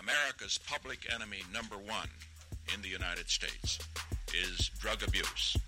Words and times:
America's 0.00 0.58
public 0.64 1.04
enemy 1.12 1.44
number 1.52 1.76
one 1.76 2.08
in 2.74 2.80
the 2.80 2.88
United 2.88 3.28
States 3.28 3.78
is 4.32 4.70
drug 4.80 5.02
abuse. 5.06 5.58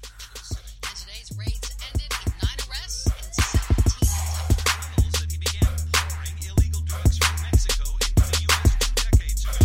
And 0.89 0.97
today's 0.97 1.29
raids 1.37 1.69
ended 1.93 2.09
with 2.25 2.33
nine 2.41 2.61
arrests 2.65 3.13
and 3.13 3.29
17 3.29 4.09
attempts. 4.09 5.21
that 5.21 5.29
he 5.29 5.37
began 5.37 5.77
pouring 5.93 6.37
illegal 6.49 6.81
drugs 6.89 7.19
from 7.21 7.37
Mexico 7.45 7.85
into 7.93 8.25
the 8.25 8.41
U.S. 8.49 8.69
two 8.81 8.93
decades 9.05 9.41
ago. 9.45 9.61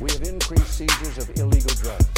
We 0.00 0.08
have 0.16 0.24
increased 0.24 0.72
seizures 0.72 1.18
of 1.20 1.28
illegal 1.36 1.76
drugs. 1.76 2.08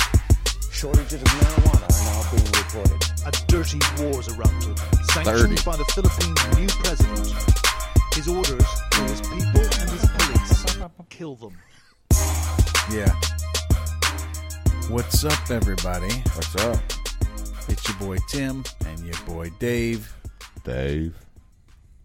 Shortages 0.70 1.18
of 1.18 1.30
marijuana 1.42 1.82
are 1.82 2.04
now 2.06 2.20
being 2.30 2.50
reported. 2.54 3.00
A 3.26 3.32
dirty 3.50 3.82
war's 3.98 4.30
erupted, 4.30 4.78
sanctioned 5.10 5.64
by 5.66 5.74
the 5.74 5.88
Philippines' 5.98 6.46
new 6.54 6.70
president. 6.78 7.26
His 8.14 8.30
orders 8.30 8.70
to 8.94 9.00
his 9.02 9.20
people 9.34 9.66
and 9.82 9.90
his 9.90 10.06
police 10.14 10.58
kill 11.18 11.34
them. 11.34 11.58
Yeah. 12.90 13.12
What's 14.88 15.24
up, 15.24 15.50
everybody? 15.50 16.12
What's 16.34 16.56
up, 16.56 16.80
It's 17.68 17.86
your 17.88 17.98
boy 17.98 18.16
Tim 18.28 18.64
and 18.86 19.00
your 19.00 19.18
boy 19.26 19.50
Dave, 19.58 20.14
Dave? 20.64 21.14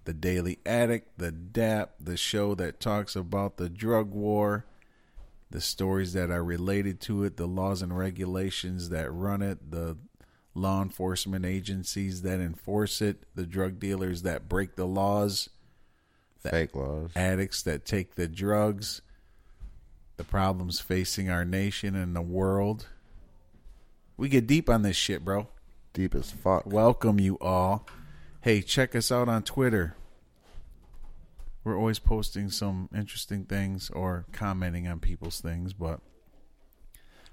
the 0.06 0.14
Daily 0.14 0.59
Addict, 0.66 1.18
the 1.18 1.32
DAP, 1.32 1.92
the 2.02 2.18
show 2.18 2.54
that 2.56 2.82
talks 2.82 3.16
about 3.16 3.56
the 3.56 3.70
drug 3.70 4.12
war, 4.12 4.66
the 5.50 5.62
stories 5.62 6.12
that 6.14 6.30
are 6.30 6.44
related 6.44 7.00
to 7.02 7.23
it, 7.23 7.38
the 7.38 7.48
laws 7.48 7.81
and 7.81 7.98
regulations 7.98 8.90
that 8.90 9.09
run 9.12 9.42
it, 9.42 9.72
the 9.72 9.98
law 10.54 10.81
enforcement 10.81 11.45
agencies 11.45 12.23
that 12.23 12.42
enforce 12.42 13.02
it, 13.02 13.23
the 13.36 13.45
drug 13.45 13.80
dealers 13.80 14.23
that 14.23 14.50
break 14.50 14.76
the 14.76 14.86
laws, 14.88 15.50
Fake 16.40 16.76
laws. 16.76 17.12
addicts 17.16 17.62
that 17.64 17.86
take 17.86 18.16
the 18.16 18.28
drugs, 18.28 19.02
the 20.17 20.23
problems 20.23 20.80
facing 20.80 21.30
our 21.30 21.45
nation 21.45 21.95
and 21.95 22.16
the 22.16 22.22
world. 22.22 22.88
We 24.17 24.30
get 24.30 24.47
deep 24.47 24.70
on 24.70 24.81
this 24.83 24.95
shit, 24.95 25.25
bro. 25.25 25.47
Deep 25.94 26.16
as 26.16 26.31
fuck. 26.31 26.66
Welcome 26.66 27.20
you 27.20 27.38
all. 27.39 27.88
Hey, 28.42 28.61
check 28.61 28.95
us 28.95 29.11
out 29.11 29.28
on 29.30 29.44
Twitter. 29.44 29.95
We're 31.64 31.78
always 31.78 32.00
posting 32.00 32.50
some 32.50 32.89
interesting 32.95 33.45
things 33.45 33.89
or 33.89 34.25
commenting 34.33 34.88
on 34.88 35.00
people's 35.00 35.39
things, 35.39 35.73
but 35.73 36.02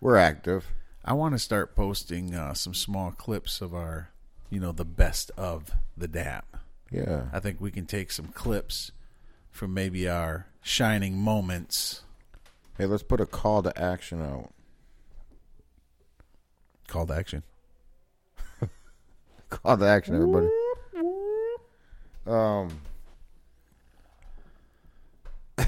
We're 0.00 0.17
active. 0.17 0.67
I 1.05 1.12
want 1.15 1.34
to 1.34 1.39
start 1.39 1.75
posting 1.75 2.34
uh, 2.34 2.55
some 2.55 2.75
small 2.75 3.11
clips 3.11 3.61
of 3.61 3.75
our, 3.75 4.11
you 4.50 4.61
know, 4.61 4.72
the 4.72 4.84
best 4.84 5.31
of 5.37 5.72
the 5.97 6.09
DAP. 6.09 6.56
Yeah. 6.91 7.25
I 7.33 7.41
think 7.41 7.61
we 7.61 7.70
can 7.70 7.87
take 7.87 8.11
some 8.12 8.28
clips 8.28 8.92
from 9.50 9.75
maybe 9.75 10.09
our 10.09 10.47
shining 10.62 11.19
moments. 11.19 12.03
Hey, 12.81 12.86
let's 12.86 13.03
put 13.03 13.20
a 13.20 13.27
call 13.27 13.62
to 13.64 13.78
action 13.78 14.23
out. 14.23 14.55
Call 16.89 17.06
to 17.09 17.12
action. 17.12 17.42
Call 19.50 19.77
to 19.77 19.84
action, 19.84 20.14
everybody. 20.14 20.48
Um, 22.27 22.81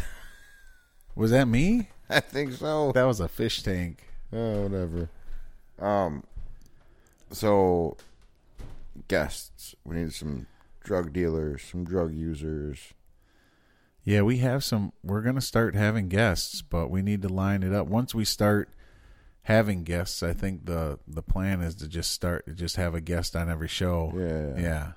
Was 1.15 1.33
that 1.33 1.49
me? 1.49 1.91
I 2.09 2.21
think 2.21 2.55
so. 2.55 2.93
That 2.93 3.05
was 3.05 3.21
a 3.21 3.29
fish 3.29 3.63
tank. 3.63 4.05
Oh, 4.33 4.63
whatever. 4.63 5.11
Um, 5.79 6.25
so 7.31 7.99
guests. 9.09 9.75
We 9.85 9.97
need 9.97 10.15
some 10.15 10.47
drug 10.83 11.13
dealers, 11.13 11.61
some 11.61 11.85
drug 11.85 12.15
users. 12.15 12.95
Yeah, 14.05 14.23
we 14.23 14.39
have 14.39 14.65
some. 14.65 14.93
We're 15.05 15.23
going 15.23 15.37
to 15.37 15.41
start 15.41 15.75
having 15.75 16.09
guests, 16.09 16.61
but 16.63 16.89
we 16.89 17.03
need 17.03 17.23
to 17.23 17.29
line 17.29 17.63
it 17.63 17.73
up. 17.73 17.87
Once 17.87 18.15
we 18.15 18.25
start 18.25 18.69
having 19.43 19.85
guests, 19.85 20.23
I 20.23 20.33
think 20.33 20.67
the 20.67 20.99
the 21.07 21.23
plan 21.23 21.61
is 21.61 21.75
to 21.77 21.89
just 21.89 22.11
start 22.11 22.45
just 22.57 22.77
have 22.77 22.95
a 22.95 23.01
guest 23.01 23.37
on 23.37 23.49
every 23.49 23.69
show. 23.69 24.13
Yeah. 24.17 24.61
Yeah. 24.61 24.93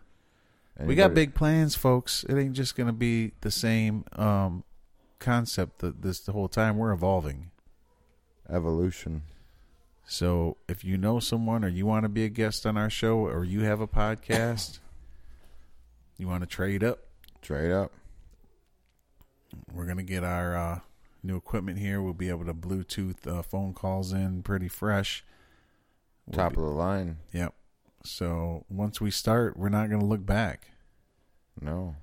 We 0.85 0.96
got 0.96 1.13
big 1.13 1.34
plans, 1.35 1.75
folks. 1.75 2.24
It 2.28 2.35
ain't 2.38 2.53
just 2.53 2.75
going 2.75 2.88
to 2.88 2.94
be 2.94 3.31
the 3.41 3.52
same 3.52 4.03
um 4.13 4.63
concept 5.19 5.79
that 5.79 6.02
this 6.02 6.19
the 6.19 6.31
whole 6.34 6.50
time 6.50 6.78
we're 6.78 6.91
evolving. 6.91 7.52
evolution. 8.50 9.22
So, 10.08 10.58
if 10.68 10.84
you 10.84 10.97
know 10.97 11.19
someone 11.19 11.63
or 11.63 11.68
you 11.68 11.85
want 11.88 12.03
to 12.03 12.09
be 12.09 12.25
a 12.25 12.29
guest 12.29 12.66
on 12.68 12.78
our 12.78 12.91
show 12.91 13.18
or 13.18 13.44
you 13.44 13.62
have 13.62 13.81
a 13.81 13.88
podcast, 13.88 14.78
you 16.18 16.28
want 16.28 16.41
to 16.44 16.47
trade 16.47 16.84
up, 16.84 17.00
Trade 17.41 17.72
up. 17.72 17.91
We're 19.73 19.85
gonna 19.85 20.03
get 20.03 20.23
our 20.23 20.55
uh, 20.55 20.79
new 21.23 21.35
equipment 21.38 21.79
here. 21.79 22.01
We'll 22.01 22.13
be 22.13 22.29
able 22.29 22.45
to 22.45 22.53
Bluetooth 22.53 23.27
uh, 23.27 23.41
phone 23.41 23.73
calls 23.73 24.11
in 24.13 24.43
pretty 24.43 24.67
fresh. 24.67 25.23
We'll 26.25 26.35
Top 26.38 26.53
be- 26.53 26.57
of 26.57 26.63
the 26.63 26.69
line. 26.71 27.17
Yep. 27.33 27.53
So 28.03 28.66
once 28.69 29.01
we 29.01 29.11
start, 29.11 29.57
we're 29.57 29.69
not 29.69 29.89
gonna 29.89 30.05
look 30.05 30.25
back. 30.25 30.71
No. 31.59 31.95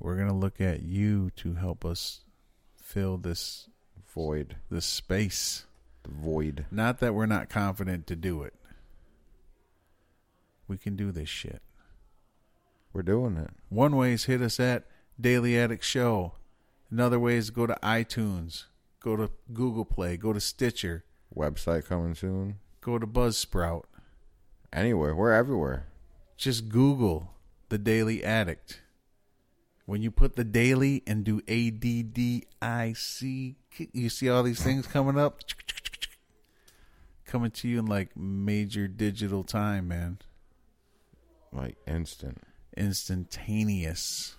We're 0.00 0.16
gonna 0.16 0.36
look 0.36 0.60
at 0.60 0.82
you 0.82 1.30
to 1.36 1.54
help 1.54 1.84
us 1.84 2.20
fill 2.80 3.16
this 3.18 3.68
Void. 4.14 4.56
this 4.70 4.86
space. 4.86 5.66
The 6.04 6.10
void. 6.10 6.66
Not 6.70 6.98
that 7.00 7.14
we're 7.14 7.26
not 7.26 7.48
confident 7.50 8.06
to 8.06 8.16
do 8.16 8.42
it. 8.42 8.54
We 10.66 10.76
can 10.78 10.96
do 10.96 11.12
this 11.12 11.28
shit. 11.28 11.62
We're 12.92 13.02
doing 13.02 13.36
it. 13.36 13.50
One 13.68 13.96
ways 13.96 14.24
hit 14.24 14.40
us 14.42 14.58
at 14.58 14.86
Daily 15.20 15.58
Addict 15.58 15.84
Show. 15.84 16.32
Another 16.90 17.18
way 17.18 17.36
is 17.36 17.50
go 17.50 17.66
to 17.66 17.76
iTunes, 17.82 18.64
go 19.00 19.16
to 19.16 19.30
Google 19.52 19.84
Play, 19.84 20.16
go 20.16 20.32
to 20.32 20.40
Stitcher, 20.40 21.04
Website 21.34 21.84
coming 21.86 22.14
soon. 22.14 22.56
go 22.80 22.98
to 22.98 23.06
Buzzsprout. 23.06 23.84
Anywhere. 24.72 25.14
We're 25.14 25.32
everywhere. 25.32 25.86
Just 26.36 26.68
Google 26.68 27.34
the 27.68 27.78
Daily 27.78 28.24
Addict. 28.24 28.80
When 29.86 30.02
you 30.02 30.10
put 30.10 30.36
the 30.36 30.44
daily 30.44 31.02
and 31.06 31.24
do 31.24 31.40
A 31.48 31.70
D 31.70 32.02
D 32.02 32.44
I 32.60 32.92
C, 32.92 33.56
you 33.92 34.10
see 34.10 34.28
all 34.28 34.42
these 34.42 34.62
things 34.62 34.86
coming 34.86 35.18
up, 35.18 35.40
coming 37.24 37.50
to 37.52 37.68
you 37.68 37.78
in 37.78 37.86
like 37.86 38.14
major 38.14 38.86
digital 38.86 39.44
time, 39.44 39.88
man. 39.88 40.18
Like 41.52 41.76
instant. 41.86 42.42
Instantaneous. 42.76 44.36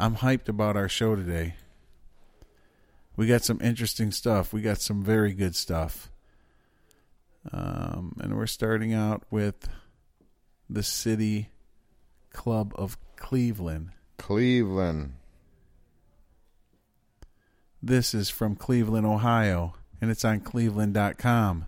I'm 0.00 0.16
hyped 0.16 0.48
about 0.48 0.76
our 0.76 0.88
show 0.88 1.16
today. 1.16 1.54
We 3.16 3.26
got 3.26 3.42
some 3.42 3.58
interesting 3.60 4.12
stuff. 4.12 4.52
We 4.52 4.62
got 4.62 4.80
some 4.80 5.02
very 5.02 5.32
good 5.32 5.56
stuff. 5.56 6.12
Um, 7.52 8.16
and 8.20 8.36
we're 8.36 8.46
starting 8.46 8.94
out 8.94 9.24
with 9.28 9.68
the 10.70 10.84
City 10.84 11.50
Club 12.32 12.72
of 12.76 12.96
Cleveland. 13.16 13.90
Cleveland. 14.18 15.14
This 17.82 18.14
is 18.14 18.30
from 18.30 18.54
Cleveland, 18.54 19.06
Ohio, 19.06 19.74
and 20.00 20.12
it's 20.12 20.24
on 20.24 20.40
cleveland.com. 20.40 21.66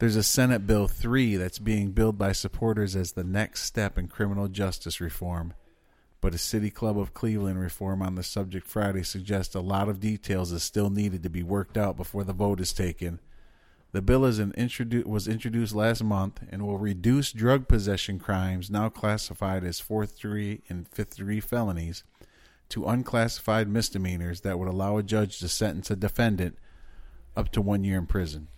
There's 0.00 0.16
a 0.16 0.22
Senate 0.24 0.66
Bill 0.66 0.88
3 0.88 1.36
that's 1.36 1.58
being 1.60 1.92
billed 1.92 2.18
by 2.18 2.32
supporters 2.32 2.96
as 2.96 3.12
the 3.12 3.24
next 3.24 3.62
step 3.62 3.98
in 3.98 4.08
criminal 4.08 4.48
justice 4.48 5.00
reform. 5.00 5.54
But 6.20 6.34
a 6.34 6.38
City 6.38 6.70
Club 6.70 6.98
of 6.98 7.14
Cleveland 7.14 7.60
reform 7.60 8.02
on 8.02 8.16
the 8.16 8.24
subject 8.24 8.66
Friday 8.66 9.04
suggests 9.04 9.54
a 9.54 9.60
lot 9.60 9.88
of 9.88 10.00
details 10.00 10.50
is 10.50 10.64
still 10.64 10.90
needed 10.90 11.22
to 11.22 11.30
be 11.30 11.44
worked 11.44 11.76
out 11.76 11.96
before 11.96 12.24
the 12.24 12.32
vote 12.32 12.60
is 12.60 12.72
taken. 12.72 13.20
The 13.92 14.02
bill 14.02 14.24
is 14.24 14.38
an 14.38 14.52
introdu- 14.52 15.06
was 15.06 15.28
introduced 15.28 15.74
last 15.74 16.02
month 16.02 16.40
and 16.50 16.66
will 16.66 16.78
reduce 16.78 17.32
drug 17.32 17.68
possession 17.68 18.18
crimes 18.18 18.70
now 18.70 18.88
classified 18.88 19.64
as 19.64 19.80
fourth 19.80 20.20
degree 20.20 20.60
and 20.68 20.88
fifth 20.88 21.16
degree 21.16 21.40
felonies 21.40 22.02
to 22.68 22.86
unclassified 22.86 23.68
misdemeanors 23.68 24.42
that 24.42 24.58
would 24.58 24.68
allow 24.68 24.98
a 24.98 25.02
judge 25.02 25.38
to 25.38 25.48
sentence 25.48 25.90
a 25.90 25.96
defendant 25.96 26.58
up 27.36 27.50
to 27.52 27.62
one 27.62 27.84
year 27.84 27.96
in 27.96 28.06
prison. 28.06 28.48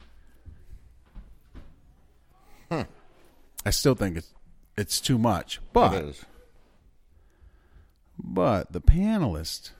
I 3.64 3.70
still 3.70 3.94
think 3.94 4.16
it's 4.16 4.32
it's 4.76 5.00
too 5.00 5.18
much, 5.18 5.60
but 5.72 5.94
it 5.94 6.04
is. 6.06 6.24
But 8.22 8.72
the 8.72 8.80
panelists 8.80 9.70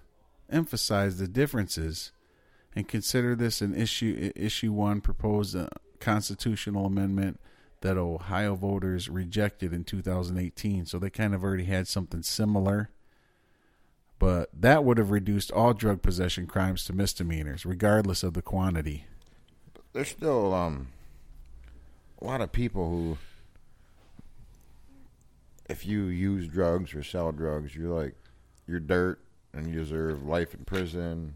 emphasized 0.51 1.19
the 1.19 1.29
differences 1.29 2.13
and 2.75 2.89
consider 2.89 3.35
this 3.35 3.61
an 3.61 3.75
issue 3.75 4.33
issue 4.37 4.73
one 4.73 5.01
proposed 5.01 5.55
a 5.55 5.69
constitutional 5.99 6.87
amendment 6.87 7.41
that 7.81 7.97
Ohio 7.97 8.55
voters 8.55 9.09
rejected 9.09 9.73
in 9.73 9.85
2018 9.85 10.87
so 10.87 10.99
they 10.99 11.11
kind 11.11 11.35
of 11.35 11.43
already 11.43 11.65
had 11.65 11.89
something 11.89 12.23
similar. 12.23 12.91
But 14.19 14.51
that 14.53 14.85
would 14.85 14.99
have 14.99 15.11
reduced 15.11 15.51
all 15.51 15.73
drug 15.73 16.03
possession 16.03 16.47
crimes 16.47 16.85
to 16.85 16.93
misdemeanors 16.93 17.65
regardless 17.65 18.23
of 18.23 18.35
the 18.35 18.43
quantity. 18.43 19.07
There's 19.93 20.09
still 20.09 20.55
um 20.55 20.89
a 22.21 22.25
lot 22.25 22.41
of 22.41 22.53
people 22.53 22.91
who 22.91 23.19
if 25.71 25.87
you 25.87 26.05
use 26.05 26.49
drugs 26.49 26.95
or 26.95 27.03
sell 27.03 27.31
drugs, 27.31 27.75
you're 27.77 27.89
like 27.89 28.15
you're 28.71 28.81
dirt 28.81 29.19
and 29.53 29.67
you 29.67 29.75
deserve 29.75 30.23
life 30.25 30.55
in 30.55 30.65
prison 30.65 31.35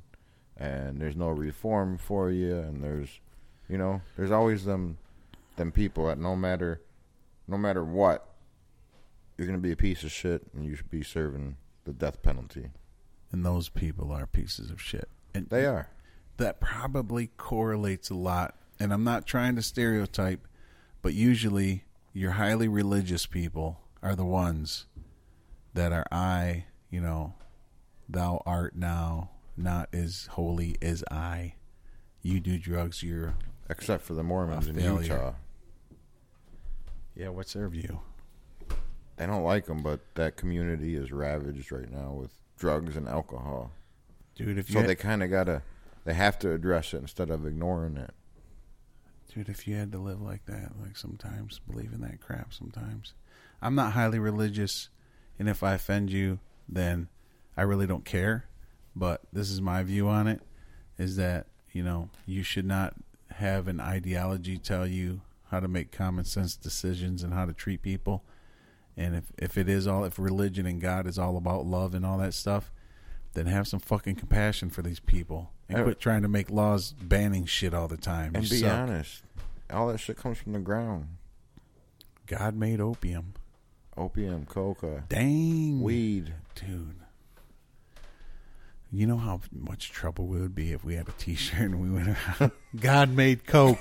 and 0.57 1.01
there's 1.01 1.17
no 1.17 1.31
reform 1.31 1.99
for 1.99 2.31
you, 2.31 2.57
and 2.57 2.83
there's, 2.83 3.19
you 3.69 3.77
know, 3.77 4.01
there's 4.17 4.31
always 4.31 4.65
them, 4.65 4.99
them 5.57 5.73
people 5.73 6.07
that 6.07 6.17
no 6.19 6.37
matter, 6.37 6.81
no 7.49 7.59
matter 7.59 7.85
what, 7.85 8.29
you're 9.37 9.49
gonna 9.49 9.59
be 9.59 9.73
a 9.73 9.77
piece 9.77 10.05
of 10.05 10.13
shit, 10.13 10.47
and 10.55 10.65
you 10.65 10.77
should 10.77 10.91
be 10.91 11.03
serving 11.03 11.57
the 11.85 11.93
death 11.93 12.23
penalty. 12.23 12.71
And 13.33 13.45
those 13.45 13.69
people 13.69 14.13
are 14.13 14.29
pieces 14.29 14.71
of 14.71 14.81
shit. 14.81 15.09
And 15.35 15.49
They 15.49 15.67
are. 15.67 15.89
that 16.37 16.61
probably 16.61 17.27
correlates 17.37 18.11
a 18.11 18.15
lot. 18.15 18.55
And 18.79 18.93
I'm 18.93 19.03
not 19.03 19.27
trying 19.27 19.57
to 19.57 19.63
stereotype, 19.63 20.47
but 21.03 21.15
usually 21.15 21.83
your 22.13 22.33
highly 22.33 22.69
religious 22.69 23.27
people 23.27 23.81
are 24.05 24.15
the 24.15 24.25
ones 24.25 24.87
that 25.75 25.93
are 25.93 26.07
I, 26.13 26.67
you 26.95 27.01
know, 27.01 27.35
thou 28.09 28.41
art 28.47 28.77
now 28.77 29.31
not 29.57 29.89
as 29.93 30.29
holy 30.33 30.77
as 30.81 31.03
I. 31.11 31.55
You 32.23 32.39
do 32.39 32.57
drugs, 32.57 33.03
you're 33.03 33.35
Except 33.69 34.05
for 34.05 34.15
the 34.15 34.23
Mormons 34.23 34.69
in 34.69 34.77
failure. 34.77 35.03
Utah. 35.03 35.33
yeah. 37.17 37.29
What's 37.31 37.55
their 37.55 37.69
view? 37.69 38.01
They 39.17 39.27
don't 39.27 39.43
like 39.43 39.67
them, 39.67 39.83
but 39.83 40.01
that 40.15 40.37
community 40.37 40.95
is 40.95 41.11
ravaged 41.11 41.73
right 41.73 41.91
now 41.91 42.13
with 42.13 42.31
drugs 42.59 42.97
and 42.97 43.09
alcohol. 43.09 43.73
Dude, 44.37 44.57
if 44.59 44.69
you 44.69 44.75
So 44.75 44.81
had, 44.81 44.89
they 44.89 44.95
kind 44.95 45.23
of 45.23 45.31
gotta, 45.31 45.63
they 46.05 46.15
have 46.15 46.39
to 46.41 46.53
address 46.53 46.95
it 46.95 46.99
instead 46.99 47.31
of 47.31 47.45
ignoring 47.47 47.97
it. 47.97 48.13
dude, 49.35 49.49
if 49.49 49.67
you 49.67 49.75
had 49.75 49.91
to 49.93 49.99
live 49.99 50.21
like 50.23 50.47
that, 50.47 50.73
like 50.81 50.97
sometimes 50.97 51.59
believe 51.69 51.93
in 51.93 52.01
that 52.03 52.21
crap. 52.21 52.53
Sometimes 52.55 53.15
I'm 53.61 53.75
not 53.75 53.93
highly 53.95 54.19
religious, 54.21 54.91
and 55.39 55.49
if 55.49 55.63
I 55.65 55.75
offend 55.75 56.11
you, 56.11 56.39
then 56.69 57.09
I 57.57 57.63
really 57.63 57.87
don't 57.87 58.05
care. 58.05 58.47
But 58.97 59.23
this 59.33 59.51
is 59.51 59.61
my 59.61 59.83
view 59.83 60.09
on 60.09 60.27
it: 60.27 60.41
is 60.99 61.17
that 61.17 61.47
you 61.73 61.83
know 61.83 62.09
you 62.27 62.43
should 62.43 62.67
not 62.67 62.95
have 63.33 63.67
an 63.69 63.81
ideology 63.81 64.59
tell 64.59 64.87
you 64.87 65.21
how 65.51 65.61
to 65.61 65.69
make 65.69 65.91
common 65.91 66.25
sense 66.25 66.57
decisions 66.57 67.23
and 67.23 67.33
how 67.35 67.45
to 67.45 67.53
treat 67.53 67.83
people. 67.83 68.23
And 68.97 69.17
if 69.17 69.25
if 69.39 69.59
it 69.59 69.69
is 69.69 69.87
all 69.87 70.05
if 70.05 70.19
religion 70.19 70.67
and 70.67 70.81
God 70.81 71.07
is 71.07 71.19
all 71.19 71.37
about 71.37 71.67
love 71.67 71.95
and 71.95 72.07
all 72.07 72.19
that 72.19 72.35
stuff, 72.35 72.71
then 73.35 73.47
have 73.47 73.67
some 73.67 73.81
fucking 73.81 74.15
compassion 74.15 74.71
for 74.71 74.83
these 74.83 75.01
people 75.01 75.51
and 75.69 75.83
quit 75.83 75.99
trying 75.99 76.23
to 76.23 76.29
make 76.29 76.51
laws 76.51 76.93
banning 76.93 77.45
shit 77.47 77.75
all 77.75 77.89
the 77.89 77.97
time. 77.97 78.33
And 78.35 78.45
You 78.45 78.51
be 78.51 78.57
suck. 78.59 78.73
honest, 78.73 79.23
all 79.71 79.89
that 79.89 79.99
shit 79.99 80.17
comes 80.17 80.39
from 80.39 80.53
the 80.53 80.61
ground. 80.61 81.09
God 82.27 82.55
made 82.55 82.81
opium. 82.81 83.35
Opium, 83.97 84.45
coca, 84.47 85.05
Dang, 85.09 85.81
weed. 85.81 86.35
Dude. 86.55 86.97
You 88.93 89.07
know 89.09 89.17
how 89.17 89.41
much 89.53 89.91
trouble 89.91 90.27
we 90.27 90.41
would 90.41 90.55
be 90.55 90.73
if 90.73 90.85
we 90.85 90.95
had 90.95 91.09
a 91.09 91.13
T-shirt 91.13 91.59
and 91.61 91.81
we 91.83 91.91
went 91.91 92.17
around. 92.41 92.53
God 92.81 93.11
made 93.11 93.45
Coke. 93.45 93.79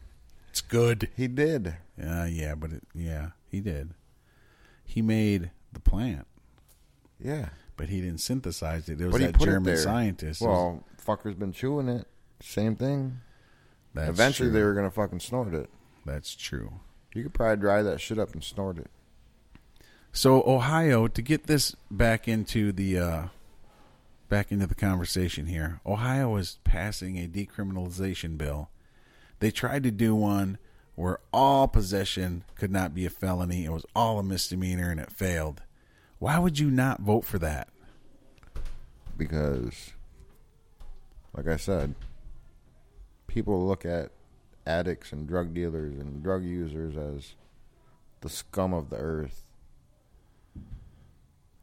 it's 0.50 0.60
good. 0.60 1.08
He 1.16 1.28
did. 1.28 1.76
Yeah, 1.96 2.26
yeah, 2.26 2.54
but 2.56 2.72
it, 2.72 2.82
yeah, 2.94 3.30
he 3.48 3.60
did. 3.60 3.94
He 4.84 5.00
made 5.02 5.50
the 5.72 5.80
plant, 5.80 6.26
Yeah. 7.22 7.50
but 7.76 7.88
he 7.88 8.00
didn't 8.00 8.18
synthesize 8.20 8.88
it. 8.88 9.00
It 9.00 9.06
was 9.06 9.12
But 9.12 9.20
that 9.20 9.38
German 9.38 9.76
scientist. 9.76 10.42
It 10.42 10.46
was- 10.46 10.56
Well, 10.56 10.84
fucker's 11.06 11.34
been 11.36 11.52
chewing 11.52 11.88
it. 11.88 12.06
Same 12.40 12.74
thing. 12.74 13.20
that's 13.94 14.10
Eventually, 14.10 14.48
true. 14.50 14.58
they 14.58 14.64
were 14.64 14.74
gonna 14.74 14.90
fucking 14.90 15.20
snort 15.20 15.54
it. 15.54 15.68
That's 16.06 16.34
true. 16.34 16.72
You 17.14 17.22
could 17.24 17.34
probably 17.34 17.56
dry 17.60 17.82
that 17.82 18.00
shit 18.00 18.18
up 18.18 18.32
and 18.32 18.42
snort 18.42 18.78
it. 18.78 18.90
So 20.12 20.42
Ohio, 20.46 21.06
to 21.06 21.22
get 21.22 21.46
this 21.46 21.76
back 21.90 22.26
into 22.26 22.72
the 22.72 22.98
uh, 22.98 23.22
back 24.28 24.50
into 24.50 24.66
the 24.66 24.74
conversation 24.74 25.46
here, 25.46 25.80
Ohio 25.86 26.36
is 26.36 26.58
passing 26.64 27.18
a 27.18 27.28
decriminalization 27.28 28.36
bill. 28.36 28.70
They 29.40 29.50
tried 29.50 29.84
to 29.84 29.90
do 29.90 30.14
one 30.14 30.58
where 30.96 31.20
all 31.32 31.68
possession 31.68 32.42
could 32.56 32.72
not 32.72 32.94
be 32.94 33.06
a 33.06 33.10
felony; 33.10 33.64
it 33.64 33.72
was 33.72 33.86
all 33.94 34.18
a 34.18 34.22
misdemeanor, 34.24 34.90
and 34.90 34.98
it 34.98 35.12
failed. 35.12 35.62
Why 36.18 36.38
would 36.38 36.58
you 36.58 36.70
not 36.70 37.00
vote 37.00 37.24
for 37.24 37.38
that? 37.38 37.68
because, 39.18 39.92
like 41.36 41.48
I 41.48 41.56
said, 41.56 41.94
people 43.26 43.66
look 43.66 43.84
at 43.84 44.12
addicts 44.66 45.12
and 45.12 45.26
drug 45.26 45.52
dealers 45.52 45.98
and 45.98 46.22
drug 46.22 46.44
users 46.44 46.96
as 46.96 47.34
the 48.20 48.28
scum 48.28 48.72
of 48.72 48.88
the 48.88 48.96
earth. 48.96 49.42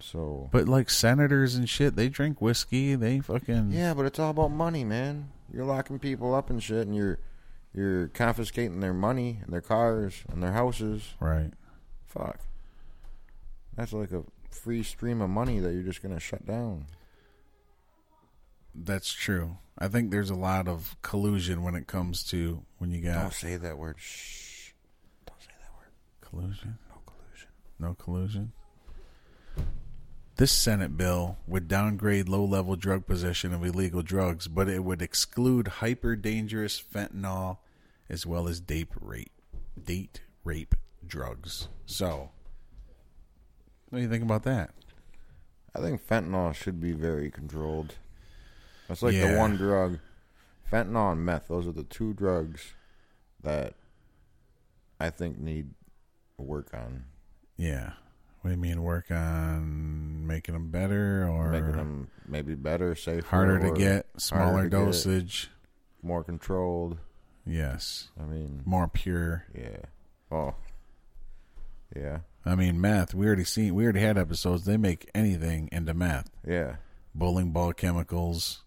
So 0.05 0.49
But 0.51 0.67
like 0.67 0.89
senators 0.91 1.55
and 1.55 1.67
shit, 1.67 1.95
they 1.95 2.09
drink 2.09 2.39
whiskey. 2.41 2.93
They 2.95 3.19
fucking 3.19 3.71
yeah, 3.71 3.93
but 3.95 4.05
it's 4.05 4.19
all 4.19 4.29
about 4.29 4.51
money, 4.51 4.83
man. 4.83 5.31
You're 5.51 5.65
locking 5.65 5.97
people 5.97 6.35
up 6.35 6.49
and 6.49 6.61
shit, 6.61 6.85
and 6.85 6.95
you're 6.95 7.17
you're 7.73 8.09
confiscating 8.09 8.79
their 8.81 8.93
money 8.93 9.39
and 9.43 9.51
their 9.51 9.61
cars 9.61 10.23
and 10.31 10.43
their 10.43 10.51
houses. 10.51 11.15
right. 11.19 11.51
Fuck, 12.05 12.39
that's 13.75 13.91
like 13.93 14.11
a 14.11 14.23
free 14.49 14.83
stream 14.83 15.21
of 15.21 15.29
money 15.29 15.59
that 15.59 15.73
you're 15.73 15.83
just 15.83 16.01
gonna 16.01 16.19
shut 16.19 16.45
down. 16.45 16.85
That's 18.73 19.11
true. 19.11 19.57
I 19.77 19.87
think 19.87 20.11
there's 20.11 20.29
a 20.29 20.35
lot 20.35 20.67
of 20.67 20.95
collusion 21.01 21.63
when 21.63 21.75
it 21.75 21.87
comes 21.87 22.23
to 22.25 22.63
when 22.77 22.91
you 22.91 23.01
got 23.01 23.21
Don't 23.21 23.33
say 23.33 23.57
that 23.57 23.77
word. 23.77 23.95
Shh. 23.97 24.71
Don't 25.25 25.41
say 25.41 25.51
that 25.59 25.71
word. 25.75 25.89
collusion. 26.21 26.77
No 26.89 27.01
collusion. 27.05 27.49
No 27.79 27.93
collusion. 27.95 28.51
This 30.37 30.51
Senate 30.51 30.97
bill 30.97 31.37
would 31.47 31.69
downgrade 31.69 32.27
low 32.27 32.43
level 32.43 32.75
drug 32.75 33.05
possession 33.05 33.53
of 33.53 33.63
illegal 33.63 34.01
drugs, 34.01 34.49
but 34.49 34.67
it 34.67 34.83
would 34.83 35.01
exclude 35.01 35.67
hyper 35.67 36.17
dangerous 36.17 36.81
fentanyl 36.81 37.59
as 38.09 38.25
well 38.25 38.47
as 38.47 38.59
date 38.59 38.89
rape 38.99 39.31
date 39.81 40.21
rape 40.43 40.75
drugs. 41.07 41.69
So 41.85 42.31
what 43.89 43.99
do 43.99 44.03
you 44.03 44.09
think 44.09 44.23
about 44.23 44.43
that? 44.43 44.71
I 45.73 45.79
think 45.79 46.05
fentanyl 46.05 46.53
should 46.53 46.81
be 46.81 46.91
very 46.91 47.31
controlled. 47.31 47.95
That's 48.89 49.01
like 49.01 49.15
the 49.15 49.37
one 49.37 49.55
drug. 49.55 49.99
Fentanyl 50.69 51.13
and 51.13 51.25
meth, 51.25 51.47
those 51.47 51.65
are 51.65 51.71
the 51.71 51.83
two 51.83 52.13
drugs 52.13 52.73
that 53.41 53.75
I 54.99 55.09
think 55.11 55.39
need 55.39 55.69
work 56.37 56.73
on. 56.73 57.05
Yeah. 57.55 57.93
What 58.45 58.49
do 58.51 58.55
you 58.57 58.61
mean 58.61 58.83
work 58.83 59.09
on 59.09 60.27
making 60.27 60.53
them 60.53 60.67
better 60.69 61.27
or 61.27 61.49
Making 61.49 61.71
them 61.71 62.07
maybe 62.27 62.53
better, 62.53 62.93
safer. 62.93 63.25
harder 63.25 63.57
to 63.57 63.71
get, 63.71 64.05
smaller 64.17 64.65
to 64.65 64.69
get, 64.69 64.77
dosage? 64.77 65.49
more 66.03 66.23
controlled. 66.23 66.99
Yes. 67.43 68.09
I 68.21 68.25
mean, 68.25 68.61
More 68.63 68.87
pure. 68.87 69.45
yeah. 69.57 69.77
Oh. 70.31 70.53
Yeah. 71.95 72.19
I 72.45 72.53
mean 72.53 72.79
meth, 72.79 73.15
we 73.15 73.25
already 73.25 73.45
seen 73.45 73.73
we 73.73 73.83
already 73.83 74.01
had 74.01 74.15
episodes, 74.15 74.65
they 74.65 74.77
make 74.77 75.09
anything 75.15 75.67
into 75.71 75.95
meth. 75.95 76.29
Yeah. 76.47 76.75
Bowling 77.15 77.51
ball 77.51 77.73
chemicals, 77.73 78.61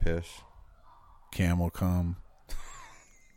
Piss. 0.00 0.26
camel 1.32 1.68
cum. 1.68 2.16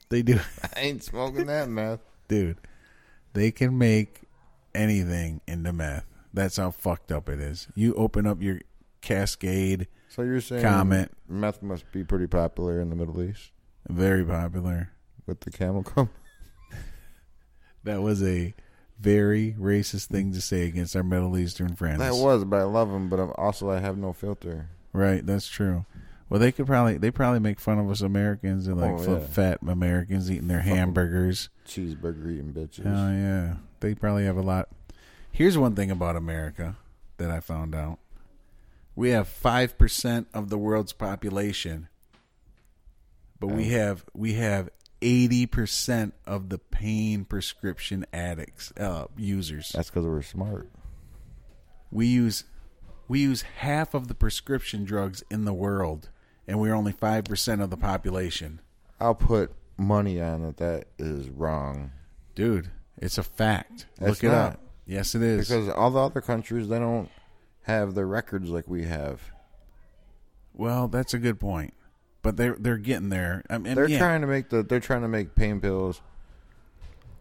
They 0.07 0.21
do, 0.21 0.39
I 0.73 0.79
ain't 0.79 1.03
smoking 1.03 1.47
that 1.47 1.67
meth. 1.67 1.99
dude. 2.29 2.59
They 3.33 3.51
can 3.51 3.77
make 3.77 4.21
anything 4.75 5.41
into 5.47 5.73
meth. 5.73 6.05
That's 6.33 6.57
how 6.57 6.71
fucked 6.71 7.11
up 7.11 7.29
it 7.29 7.39
is. 7.39 7.67
You 7.75 7.93
open 7.95 8.27
up 8.27 8.41
your 8.41 8.59
Cascade, 9.01 9.87
So 10.09 10.21
you're 10.23 10.41
saying 10.41 10.63
Comment. 10.63 11.11
meth 11.29 11.61
must 11.61 11.91
be 11.91 12.03
pretty 12.03 12.27
popular 12.27 12.79
in 12.81 12.89
the 12.89 12.95
Middle 12.95 13.21
East 13.21 13.51
very 13.87 14.25
popular. 14.25 14.89
with 15.25 15.41
the 15.41 15.51
camel 15.51 15.83
cum? 15.83 16.09
That 17.83 18.01
was 18.01 18.23
a 18.23 18.55
very 18.99 19.55
racist 19.59 20.07
thing 20.07 20.31
to 20.33 20.41
say 20.41 20.65
against 20.65 20.95
our 20.95 21.03
Middle 21.03 21.37
Eastern 21.37 21.75
friends. 21.75 21.99
That 21.99 22.15
was, 22.15 22.43
but 22.43 22.59
I 22.59 22.63
love 22.63 22.89
them. 22.91 23.09
But 23.09 23.19
I'm, 23.19 23.31
also, 23.37 23.69
I 23.69 23.79
have 23.79 23.95
no 23.97 24.11
filter. 24.11 24.69
right. 24.91 25.23
That's 25.23 25.47
true. 25.47 25.85
Well, 26.29 26.39
they 26.39 26.51
could 26.51 26.65
probably 26.65 26.97
they 26.97 27.11
probably 27.11 27.39
make 27.39 27.59
fun 27.59 27.77
of 27.79 27.89
us 27.89 28.01
Americans 28.01 28.67
and 28.67 28.79
like 28.81 29.07
Oh, 29.07 29.17
yeah. 29.19 29.25
fat 29.27 29.59
Americans 29.67 30.29
eating 30.31 30.47
their 30.47 30.61
hamburgers. 30.61 31.49
Cheeseburger 31.67 32.31
eating 32.33 32.51
bitches. 32.53 32.85
Oh 32.85 33.11
yeah, 33.11 33.55
they 33.79 33.93
probably 33.95 34.25
have 34.25 34.37
a 34.37 34.41
lot. 34.41 34.69
Here's 35.31 35.57
one 35.57 35.75
thing 35.75 35.91
about 35.91 36.15
America 36.15 36.77
that 37.17 37.29
I 37.29 37.39
found 37.41 37.75
out: 37.75 37.99
we 38.95 39.09
have 39.11 39.27
five 39.27 39.77
percent 39.77 40.27
of 40.33 40.49
the 40.49 40.57
world's 40.57 40.93
population, 40.93 41.89
but 43.39 43.47
we 43.47 43.65
have 43.69 44.03
we 44.13 44.33
have 44.33 44.69
eighty 45.03 45.45
percent 45.45 46.15
of 46.25 46.49
the 46.49 46.57
pain 46.57 47.23
prescription 47.25 48.03
addicts 48.11 48.71
uh, 48.79 49.05
users. 49.15 49.71
That's 49.75 49.89
because 49.91 50.05
we're 50.05 50.21
smart. 50.23 50.69
We 51.91 52.07
use 52.07 52.45
we 53.07 53.19
use 53.19 53.43
half 53.43 53.93
of 53.93 54.07
the 54.07 54.15
prescription 54.15 54.85
drugs 54.85 55.23
in 55.29 55.45
the 55.45 55.53
world, 55.53 56.09
and 56.47 56.59
we're 56.59 56.73
only 56.73 56.91
five 56.91 57.25
percent 57.25 57.61
of 57.61 57.69
the 57.69 57.77
population. 57.77 58.61
I'll 58.99 59.15
put 59.15 59.51
money 59.77 60.21
on 60.21 60.43
it. 60.45 60.57
That 60.57 60.85
is 60.97 61.29
wrong 61.29 61.91
Dude, 62.33 62.69
it's 62.97 63.17
a 63.17 63.23
fact. 63.23 63.85
It's 64.01 64.21
Look 64.21 64.23
it 64.23 64.27
not. 64.27 64.53
up. 64.53 64.59
Yes, 64.85 65.15
it 65.15 65.21
is. 65.21 65.47
because 65.47 65.69
all 65.69 65.89
the 65.91 65.99
other 65.99 66.21
countries 66.21 66.67
they 66.67 66.79
don't 66.79 67.09
have 67.63 67.95
the 67.95 68.05
records 68.05 68.49
like 68.49 68.67
we 68.67 68.83
have. 68.83 69.21
Well, 70.53 70.87
that's 70.87 71.13
a 71.13 71.19
good 71.19 71.39
point. 71.39 71.73
but 72.21 72.37
they're 72.37 72.55
they're 72.59 72.77
getting 72.77 73.09
there. 73.09 73.43
I 73.49 73.57
mean, 73.57 73.75
They're 73.75 73.89
yeah. 73.89 73.99
trying 73.99 74.21
to 74.21 74.27
make 74.27 74.49
the 74.49 74.63
they're 74.63 74.79
trying 74.79 75.01
to 75.01 75.07
make 75.07 75.35
pain 75.35 75.59
pills 75.59 76.01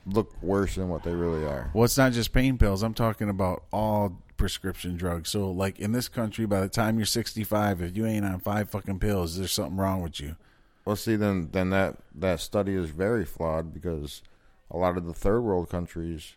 look 0.07 0.43
worse 0.43 0.75
than 0.75 0.89
what 0.89 1.03
they 1.03 1.15
really 1.15 1.45
are. 1.45 1.71
Well, 1.75 1.85
it's 1.85 1.99
not 1.99 2.13
just 2.13 2.33
pain 2.33 2.59
pills. 2.59 2.83
I'm 2.83 2.95
talking 2.95 3.29
about 3.29 3.65
all 3.73 4.23
prescription 4.37 4.97
drugs. 4.97 5.31
So, 5.31 5.51
like 5.51 5.79
in 5.79 5.93
this 5.93 6.09
country, 6.09 6.47
by 6.47 6.61
the 6.61 6.69
time 6.69 6.99
you're 6.99 7.07
65, 7.07 7.81
if 7.81 7.97
you 7.97 8.07
ain't 8.07 8.25
on 8.25 8.39
five 8.41 8.71
fucking 8.71 8.99
pills, 8.99 9.39
there's 9.39 9.53
something 9.53 9.77
wrong 9.77 10.03
with 10.03 10.21
you. 10.21 10.37
Well, 10.85 10.97
see, 10.97 11.17
then 11.17 11.49
then 11.53 11.71
that 11.71 11.97
that 12.15 12.41
study 12.41 12.75
is 12.75 12.91
very 12.91 13.25
flawed 13.25 13.73
because 13.73 14.23
a 14.71 14.77
lot 14.77 14.97
of 14.97 15.07
the 15.07 15.15
third 15.15 15.41
world 15.41 15.71
countries 15.71 16.35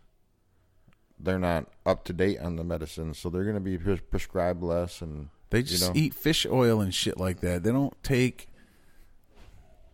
they're 1.19 1.39
not 1.39 1.67
up 1.85 2.03
to 2.05 2.13
date 2.13 2.39
on 2.39 2.55
the 2.55 2.63
medicine, 2.63 3.13
so 3.13 3.29
they're 3.29 3.43
going 3.43 3.55
to 3.55 3.59
be 3.59 3.77
pres- 3.77 4.01
prescribed 4.01 4.61
less, 4.63 5.01
and 5.01 5.29
They 5.49 5.59
you 5.59 5.63
just 5.63 5.87
know, 5.87 5.91
eat 5.95 6.13
fish 6.13 6.45
oil 6.45 6.79
and 6.79 6.93
shit 6.93 7.19
like 7.19 7.39
that. 7.41 7.63
They 7.63 7.71
don't 7.71 7.93
take. 8.03 8.47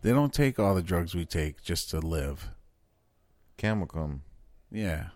They 0.02 0.10
don't 0.10 0.34
take 0.34 0.58
all 0.58 0.74
the 0.74 0.82
drugs 0.82 1.14
we 1.14 1.24
take 1.24 1.62
just 1.62 1.88
to 1.90 1.98
live. 1.98 2.50
Camel 3.56 3.86
cum, 3.86 4.22
Yeah, 4.70 5.08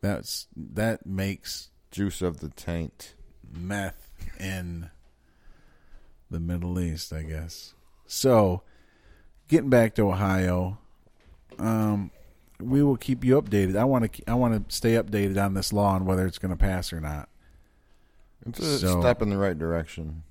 that's 0.00 0.46
that 0.56 1.06
makes 1.06 1.70
juice 1.90 2.22
of 2.22 2.40
the 2.40 2.48
taint. 2.50 3.14
meth 3.50 4.10
in 4.38 4.90
the 6.30 6.40
Middle 6.40 6.78
East, 6.78 7.12
I 7.12 7.22
guess. 7.22 7.74
So, 8.06 8.62
getting 9.48 9.70
back 9.70 9.94
to 9.94 10.02
Ohio, 10.10 10.78
um, 11.58 12.10
we 12.60 12.82
will 12.82 12.96
keep 12.96 13.24
you 13.24 13.40
updated. 13.40 13.76
I 13.76 13.84
want 13.84 14.12
to 14.12 14.22
I 14.30 14.34
want 14.34 14.68
to 14.68 14.74
stay 14.74 14.94
updated 14.94 15.42
on 15.42 15.54
this 15.54 15.72
law 15.72 15.96
and 15.96 16.06
whether 16.06 16.26
it's 16.26 16.38
going 16.38 16.50
to 16.50 16.56
pass 16.56 16.92
or 16.92 17.00
not. 17.00 17.28
It's 18.46 18.58
a 18.60 18.78
So- 18.78 19.00
step 19.00 19.22
in 19.22 19.30
the 19.30 19.38
right 19.38 19.58
direction. 19.58 20.22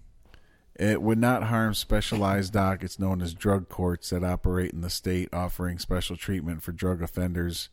It 0.79 1.01
would 1.01 1.17
not 1.17 1.43
harm 1.43 1.73
specialized 1.73 2.53
dockets 2.53 2.99
known 2.99 3.21
as 3.21 3.33
drug 3.33 3.67
courts 3.67 4.11
that 4.11 4.23
operate 4.23 4.71
in 4.71 4.81
the 4.81 4.91
state, 4.91 5.29
offering 5.33 5.79
special 5.79 6.15
treatment 6.15 6.61
for 6.61 6.71
drug 6.71 7.01
offenders. 7.01 7.69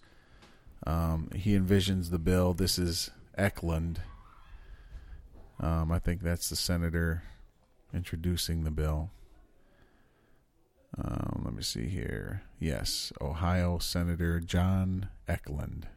Um, 0.87 1.29
he 1.35 1.55
envisions 1.55 2.11
the 2.11 2.19
bill. 2.19 2.55
This 2.55 2.79
is 2.79 3.11
Eklund. 3.37 4.01
Um, 5.61 5.93
I 5.93 5.99
think 5.99 6.23
that's 6.23 6.49
the 6.49 6.57
senator 6.57 7.23
introducing 7.93 8.65
the 8.65 8.71
bill. 8.71 9.11
Um, 10.97 11.43
let 11.45 11.55
me 11.55 11.63
see 11.63 11.89
here. 11.89 12.43
Yes, 12.59 13.13
Ohio 13.21 13.79
Senator 13.79 14.41
John 14.41 15.09
Eklund, 15.29 15.89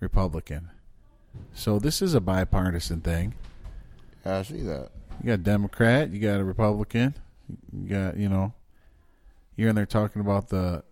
Republican. 0.00 0.70
So 1.54 1.78
this 1.78 2.02
is 2.02 2.12
a 2.12 2.20
bipartisan 2.20 3.00
thing. 3.00 3.34
I 4.24 4.42
see 4.42 4.62
that. 4.62 4.90
You 5.20 5.26
got 5.26 5.34
a 5.34 5.38
Democrat, 5.38 6.10
you 6.10 6.20
got 6.20 6.40
a 6.40 6.44
Republican, 6.44 7.14
you 7.72 7.88
got 7.88 8.16
you 8.16 8.28
know, 8.28 8.54
you're 9.56 9.68
in 9.68 9.76
there 9.76 9.86
talking 9.86 10.20
about 10.20 10.48
the 10.48 10.84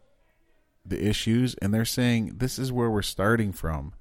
the 0.85 1.07
issues, 1.07 1.55
and 1.57 1.73
they're 1.73 1.85
saying 1.85 2.35
this 2.37 2.59
is 2.59 2.73
where 2.73 2.91
we're 2.91 3.03
starting 3.03 3.53
from. 3.53 3.93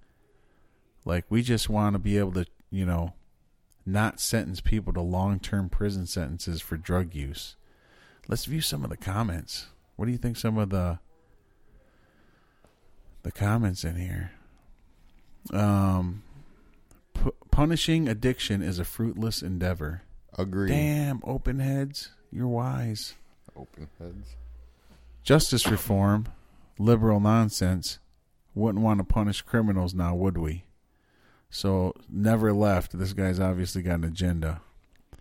Like 1.05 1.25
we 1.29 1.41
just 1.41 1.69
want 1.69 1.93
to 1.93 1.99
be 1.99 2.17
able 2.17 2.33
to, 2.33 2.45
you 2.69 2.85
know, 2.85 3.13
not 3.85 4.19
sentence 4.19 4.61
people 4.61 4.93
to 4.93 5.01
long 5.01 5.39
term 5.39 5.69
prison 5.69 6.05
sentences 6.05 6.61
for 6.61 6.77
drug 6.77 7.15
use. 7.15 7.55
Let's 8.27 8.45
view 8.45 8.61
some 8.61 8.83
of 8.83 8.89
the 8.89 8.97
comments. 8.97 9.67
What 9.95 10.05
do 10.05 10.11
you 10.11 10.17
think? 10.17 10.38
Some 10.38 10.57
of 10.57 10.69
the 10.69 10.99
the 13.23 13.31
comments 13.31 13.83
in 13.83 13.95
here. 13.95 14.31
Um, 15.51 16.23
pu- 17.13 17.33
punishing 17.51 18.07
addiction 18.07 18.61
is 18.61 18.79
a 18.79 18.85
fruitless 18.85 19.41
endeavor. 19.41 20.03
Agreed. 20.38 20.69
Damn, 20.69 21.21
open 21.24 21.59
heads, 21.59 22.12
you're 22.31 22.48
wise. 22.48 23.15
Open 23.55 23.89
heads. 24.00 24.36
Justice 25.24 25.67
reform, 25.67 26.27
liberal 26.77 27.19
nonsense. 27.19 28.00
Wouldn't 28.55 28.83
want 28.83 29.00
to 29.00 29.03
punish 29.03 29.41
criminals 29.41 29.93
now, 29.93 30.15
would 30.15 30.38
we? 30.38 30.63
So 31.50 31.93
never 32.09 32.53
left. 32.53 32.98
This 32.98 33.13
guy's 33.13 33.39
obviously 33.39 33.81
got 33.81 33.95
an 33.95 34.03
agenda. 34.05 34.62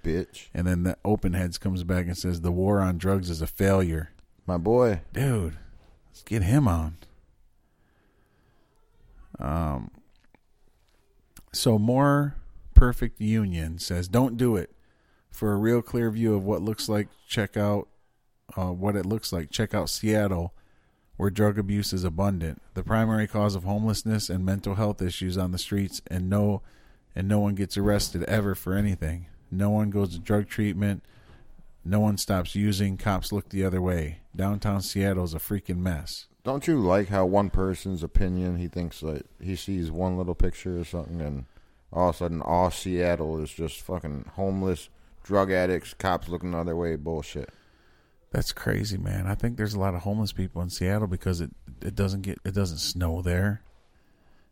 Bitch. 0.02 0.48
And 0.54 0.66
then 0.66 0.84
the 0.84 0.96
open 1.04 1.34
heads 1.34 1.58
comes 1.58 1.84
back 1.84 2.06
and 2.06 2.16
says 2.16 2.40
the 2.40 2.52
war 2.52 2.80
on 2.80 2.98
drugs 2.98 3.30
is 3.30 3.42
a 3.42 3.46
failure. 3.46 4.10
My 4.46 4.56
boy. 4.56 5.02
Dude, 5.12 5.56
let's 6.08 6.22
get 6.22 6.42
him 6.42 6.68
on. 6.68 6.96
Um. 9.38 9.90
So 11.52 11.78
more 11.78 12.34
perfect 12.74 13.20
union 13.20 13.78
says 13.78 14.08
don't 14.08 14.36
do 14.36 14.56
it. 14.56 14.70
For 15.38 15.52
a 15.52 15.56
real 15.56 15.82
clear 15.82 16.10
view 16.10 16.34
of 16.34 16.42
what 16.42 16.62
looks 16.62 16.88
like, 16.88 17.06
check 17.28 17.56
out 17.56 17.86
uh, 18.56 18.72
what 18.72 18.96
it 18.96 19.06
looks 19.06 19.32
like. 19.32 19.52
Check 19.52 19.72
out 19.72 19.88
Seattle, 19.88 20.52
where 21.16 21.30
drug 21.30 21.60
abuse 21.60 21.92
is 21.92 22.02
abundant, 22.02 22.60
the 22.74 22.82
primary 22.82 23.28
cause 23.28 23.54
of 23.54 23.62
homelessness 23.62 24.28
and 24.28 24.44
mental 24.44 24.74
health 24.74 25.00
issues 25.00 25.38
on 25.38 25.52
the 25.52 25.58
streets, 25.58 26.02
and 26.08 26.28
no, 26.28 26.62
and 27.14 27.28
no 27.28 27.38
one 27.38 27.54
gets 27.54 27.76
arrested 27.76 28.24
ever 28.24 28.56
for 28.56 28.74
anything. 28.74 29.26
No 29.48 29.70
one 29.70 29.90
goes 29.90 30.14
to 30.14 30.18
drug 30.18 30.48
treatment. 30.48 31.04
No 31.84 32.00
one 32.00 32.18
stops 32.18 32.56
using. 32.56 32.96
Cops 32.96 33.30
look 33.30 33.50
the 33.50 33.64
other 33.64 33.80
way. 33.80 34.18
Downtown 34.34 34.82
Seattle 34.82 35.22
is 35.22 35.34
a 35.34 35.38
freaking 35.38 35.78
mess. 35.78 36.26
Don't 36.42 36.66
you 36.66 36.80
like 36.80 37.10
how 37.10 37.26
one 37.26 37.50
person's 37.50 38.02
opinion 38.02 38.56
he 38.56 38.66
thinks 38.66 39.04
like 39.04 39.22
he 39.40 39.54
sees 39.54 39.88
one 39.88 40.18
little 40.18 40.34
picture 40.34 40.80
or 40.80 40.84
something 40.84 41.20
and 41.20 41.44
all 41.92 42.08
of 42.08 42.16
a 42.16 42.18
sudden 42.18 42.42
all 42.42 42.72
Seattle 42.72 43.40
is 43.40 43.52
just 43.52 43.80
fucking 43.82 44.32
homeless, 44.34 44.88
drug 45.28 45.52
addicts, 45.52 45.92
cops 45.92 46.26
looking 46.26 46.52
the 46.52 46.58
other 46.58 46.74
way, 46.74 46.96
bullshit. 46.96 47.50
That's 48.32 48.50
crazy, 48.50 48.96
man. 48.96 49.26
I 49.26 49.34
think 49.34 49.56
there's 49.58 49.74
a 49.74 49.78
lot 49.78 49.94
of 49.94 50.00
homeless 50.00 50.32
people 50.32 50.62
in 50.62 50.70
Seattle 50.70 51.06
because 51.06 51.42
it 51.42 51.50
it 51.82 51.94
doesn't 51.94 52.22
get 52.22 52.38
it 52.44 52.54
doesn't 52.54 52.78
snow 52.78 53.20
there. 53.20 53.62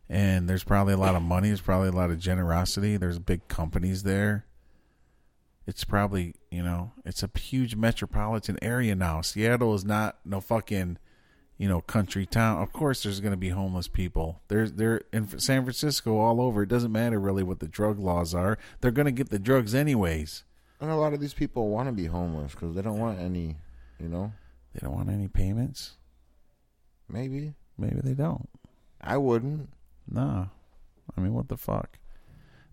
And 0.07 0.47
there's 0.47 0.63
probably 0.63 0.93
a 0.93 0.97
lot 0.97 1.15
of 1.15 1.23
money, 1.23 1.49
there's 1.49 1.61
probably 1.61 1.89
a 1.89 1.93
lot 1.93 2.11
of 2.11 2.19
generosity. 2.19 2.95
There's 2.95 3.19
big 3.19 3.47
companies 3.47 4.03
there. 4.03 4.45
It's 5.65 5.83
probably, 5.83 6.35
you 6.49 6.63
know, 6.63 6.93
it's 7.03 7.23
a 7.23 7.29
huge 7.37 7.75
metropolitan 7.75 8.57
area 8.61 8.95
now. 8.95 9.21
Seattle 9.21 9.73
is 9.73 9.83
not 9.83 10.17
no 10.23 10.39
fucking, 10.39 10.97
you 11.57 11.67
know, 11.67 11.81
country 11.81 12.25
town. 12.25 12.61
Of 12.61 12.71
course 12.71 13.03
there's 13.03 13.19
going 13.19 13.33
to 13.33 13.37
be 13.37 13.49
homeless 13.49 13.87
people. 13.87 14.41
There's 14.47 14.73
there 14.73 15.01
in 15.11 15.39
San 15.39 15.63
Francisco 15.63 16.19
all 16.19 16.39
over. 16.39 16.63
It 16.63 16.69
doesn't 16.69 16.91
matter 16.91 17.19
really 17.19 17.43
what 17.43 17.59
the 17.59 17.67
drug 17.67 17.99
laws 17.99 18.33
are. 18.35 18.59
They're 18.79 18.91
going 18.91 19.07
to 19.07 19.11
get 19.11 19.29
the 19.29 19.39
drugs 19.39 19.73
anyways. 19.75 20.43
And 20.79 20.91
a 20.91 20.95
lot 20.95 21.13
of 21.13 21.19
these 21.19 21.33
people 21.33 21.69
want 21.69 21.87
to 21.89 21.93
be 21.93 22.05
homeless 22.05 22.51
because 22.53 22.75
they 22.75 22.81
don't 22.81 22.99
want 22.99 23.19
any, 23.19 23.57
you 23.99 24.07
know, 24.09 24.31
They 24.73 24.79
don't 24.81 24.93
want 24.95 25.09
any 25.09 25.27
payments. 25.27 25.93
maybe. 27.09 27.53
Maybe 27.77 27.99
they 28.01 28.13
don't. 28.13 28.49
I 29.01 29.17
wouldn't. 29.17 29.69
Nah. 30.09 30.47
I 31.15 31.21
mean, 31.21 31.33
what 31.33 31.47
the 31.47 31.57
fuck? 31.57 31.99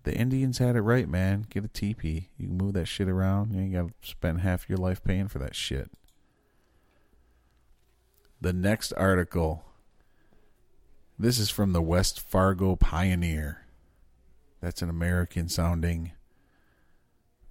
The 0.04 0.14
Indians 0.14 0.58
had 0.58 0.76
it 0.76 0.82
right, 0.82 1.08
man. 1.08 1.46
Get 1.48 1.64
a 1.64 1.68
teepee. 1.68 2.28
You 2.36 2.48
can 2.48 2.56
move 2.58 2.74
that 2.74 2.86
shit 2.86 3.08
around. 3.08 3.52
You 3.54 3.60
ain't 3.60 3.72
got 3.72 3.88
to 3.88 3.92
spend 4.02 4.40
half 4.40 4.68
your 4.68 4.76
life 4.78 5.02
paying 5.02 5.28
for 5.28 5.38
that 5.38 5.54
shit. 5.54 5.90
The 8.40 8.52
next 8.52 8.92
article. 8.92 9.64
This 11.18 11.38
is 11.38 11.48
from 11.48 11.72
the 11.72 11.82
West 11.82 12.20
Fargo 12.20 12.76
Pioneer. 12.76 13.66
That's 14.60 14.82
an 14.82 14.90
American 14.90 15.48
sounding, 15.48 16.12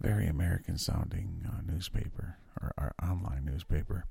very 0.04 0.28
American 0.28 0.78
sounding 0.78 1.46
uh, 1.48 1.62
newspaper 1.66 2.38
or, 2.62 2.74
or 2.78 2.94
online 3.02 3.46
newspaper. 3.46 4.06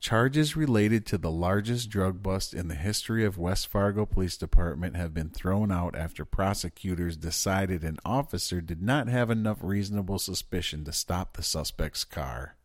Charges 0.00 0.56
related 0.56 1.06
to 1.06 1.18
the 1.18 1.30
largest 1.30 1.88
drug 1.88 2.24
bust 2.24 2.54
in 2.54 2.66
the 2.66 2.74
history 2.74 3.24
of 3.24 3.38
West 3.38 3.68
Fargo 3.68 4.04
Police 4.04 4.36
Department 4.36 4.96
have 4.96 5.14
been 5.14 5.28
thrown 5.28 5.70
out 5.70 5.94
after 5.94 6.24
prosecutors 6.24 7.16
decided 7.16 7.84
an 7.84 7.98
officer 8.04 8.60
did 8.60 8.82
not 8.82 9.06
have 9.06 9.30
enough 9.30 9.58
reasonable 9.60 10.18
suspicion 10.18 10.84
to 10.84 10.92
stop 10.92 11.36
the 11.36 11.42
suspect's 11.42 12.02
car. 12.02 12.56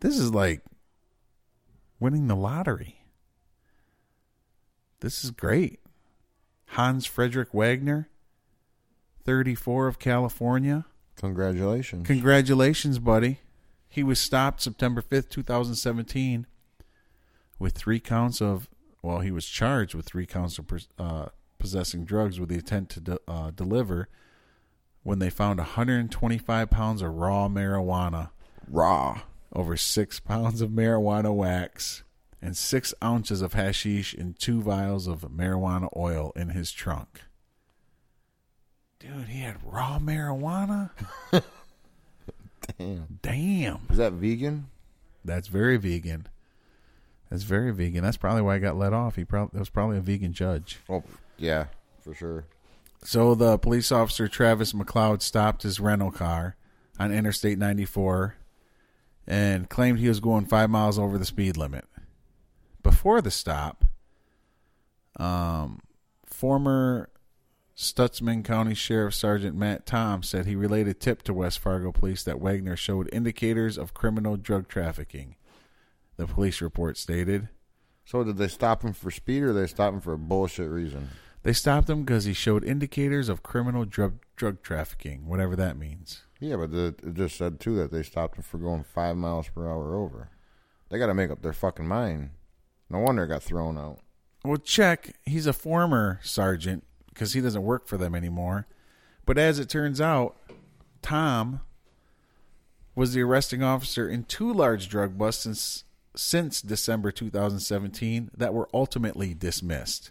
This 0.00 0.18
is 0.18 0.34
like 0.34 0.62
winning 1.98 2.26
the 2.26 2.36
lottery. 2.36 3.06
This 5.00 5.24
is 5.24 5.30
great. 5.30 5.80
Hans 6.66 7.06
Frederick 7.06 7.54
Wagner, 7.54 8.08
34 9.24 9.86
of 9.88 9.98
California. 9.98 10.84
Congratulations. 11.16 12.06
Congratulations, 12.06 12.98
buddy. 12.98 13.40
He 13.88 14.02
was 14.02 14.18
stopped 14.18 14.62
September 14.62 15.02
5th, 15.02 15.28
2017, 15.28 16.46
with 17.58 17.74
three 17.74 18.00
counts 18.00 18.40
of, 18.40 18.68
well, 19.02 19.20
he 19.20 19.30
was 19.30 19.46
charged 19.46 19.94
with 19.94 20.06
three 20.06 20.26
counts 20.26 20.58
of 20.58 20.66
uh, 20.98 21.26
possessing 21.58 22.04
drugs 22.04 22.40
with 22.40 22.48
the 22.48 22.56
intent 22.56 22.88
to 22.90 23.00
de- 23.00 23.18
uh, 23.28 23.50
deliver 23.50 24.08
when 25.02 25.18
they 25.18 25.30
found 25.30 25.58
125 25.58 26.70
pounds 26.70 27.02
of 27.02 27.12
raw 27.14 27.48
marijuana, 27.48 28.30
Raw. 28.68 29.20
over 29.52 29.76
six 29.76 30.18
pounds 30.20 30.60
of 30.62 30.70
marijuana 30.70 31.34
wax, 31.34 32.02
and 32.40 32.56
six 32.56 32.94
ounces 33.04 33.42
of 33.42 33.52
hashish 33.52 34.14
and 34.14 34.38
two 34.38 34.62
vials 34.62 35.06
of 35.06 35.20
marijuana 35.22 35.88
oil 35.96 36.32
in 36.34 36.48
his 36.50 36.72
trunk. 36.72 37.20
Dude, 39.02 39.26
he 39.26 39.40
had 39.40 39.56
raw 39.64 39.98
marijuana? 39.98 40.90
damn. 42.78 43.18
Damn. 43.20 43.80
Is 43.90 43.96
that 43.96 44.12
vegan? 44.12 44.68
That's 45.24 45.48
very 45.48 45.76
vegan. 45.76 46.28
That's 47.28 47.42
very 47.42 47.72
vegan. 47.72 48.04
That's 48.04 48.16
probably 48.16 48.42
why 48.42 48.54
I 48.54 48.58
got 48.60 48.76
let 48.76 48.92
off. 48.92 49.16
He 49.16 49.24
probably 49.24 49.50
that 49.54 49.58
was 49.58 49.70
probably 49.70 49.96
a 49.96 50.00
vegan 50.00 50.32
judge. 50.32 50.78
Oh, 50.88 51.02
yeah, 51.36 51.66
for 52.00 52.14
sure. 52.14 52.44
So 53.02 53.34
the 53.34 53.58
police 53.58 53.90
officer 53.90 54.28
Travis 54.28 54.72
McLeod 54.72 55.20
stopped 55.20 55.64
his 55.64 55.80
rental 55.80 56.12
car 56.12 56.54
on 57.00 57.10
Interstate 57.12 57.58
94 57.58 58.36
and 59.26 59.68
claimed 59.68 59.98
he 59.98 60.08
was 60.08 60.20
going 60.20 60.46
five 60.46 60.70
miles 60.70 60.96
over 60.96 61.18
the 61.18 61.24
speed 61.24 61.56
limit. 61.56 61.86
Before 62.84 63.20
the 63.20 63.32
stop, 63.32 63.84
um, 65.16 65.80
former 66.24 67.08
Stutsman 67.76 68.44
County 68.44 68.74
Sheriff 68.74 69.14
Sergeant 69.14 69.56
Matt 69.56 69.86
Tom 69.86 70.22
said 70.22 70.46
he 70.46 70.54
relayed 70.54 70.88
a 70.88 70.94
tip 70.94 71.22
to 71.22 71.34
West 71.34 71.58
Fargo 71.58 71.90
police 71.90 72.22
that 72.24 72.40
Wagner 72.40 72.76
showed 72.76 73.08
indicators 73.12 73.78
of 73.78 73.94
criminal 73.94 74.36
drug 74.36 74.68
trafficking. 74.68 75.36
The 76.16 76.26
police 76.26 76.60
report 76.60 76.98
stated. 76.98 77.48
So 78.04 78.24
did 78.24 78.36
they 78.36 78.48
stop 78.48 78.82
him 78.82 78.92
for 78.92 79.10
speed 79.10 79.42
or 79.42 79.52
they 79.52 79.66
stop 79.66 79.94
him 79.94 80.00
for 80.00 80.12
a 80.12 80.18
bullshit 80.18 80.68
reason? 80.68 81.08
They 81.42 81.52
stopped 81.52 81.88
him 81.88 82.04
because 82.04 82.24
he 82.24 82.34
showed 82.34 82.64
indicators 82.64 83.28
of 83.28 83.42
criminal 83.42 83.84
drug 83.84 84.18
drug 84.36 84.62
trafficking, 84.62 85.26
whatever 85.26 85.56
that 85.56 85.76
means. 85.76 86.22
Yeah, 86.40 86.56
but 86.56 86.72
the, 86.72 86.94
it 87.02 87.14
just 87.14 87.36
said 87.36 87.58
too 87.58 87.76
that 87.76 87.90
they 87.90 88.02
stopped 88.02 88.36
him 88.36 88.42
for 88.42 88.58
going 88.58 88.84
five 88.84 89.16
miles 89.16 89.48
per 89.48 89.68
hour 89.68 89.96
over. 89.96 90.28
They 90.88 90.98
got 90.98 91.06
to 91.06 91.14
make 91.14 91.30
up 91.30 91.42
their 91.42 91.52
fucking 91.52 91.86
mind. 91.86 92.30
No 92.90 92.98
wonder 92.98 93.24
it 93.24 93.28
got 93.28 93.42
thrown 93.42 93.78
out. 93.78 94.00
Well, 94.44 94.58
check. 94.58 95.16
He's 95.24 95.46
a 95.46 95.52
former 95.52 96.20
sergeant 96.22 96.84
because 97.12 97.32
he 97.32 97.40
doesn't 97.40 97.62
work 97.62 97.86
for 97.86 97.96
them 97.96 98.14
anymore. 98.14 98.66
But 99.24 99.38
as 99.38 99.58
it 99.58 99.68
turns 99.68 100.00
out, 100.00 100.36
Tom 101.00 101.60
was 102.94 103.12
the 103.12 103.22
arresting 103.22 103.62
officer 103.62 104.08
in 104.08 104.24
two 104.24 104.52
large 104.52 104.88
drug 104.88 105.16
busts 105.16 105.42
since, 105.42 105.84
since 106.14 106.62
December 106.62 107.10
2017 107.10 108.30
that 108.36 108.54
were 108.54 108.68
ultimately 108.74 109.34
dismissed. 109.34 110.10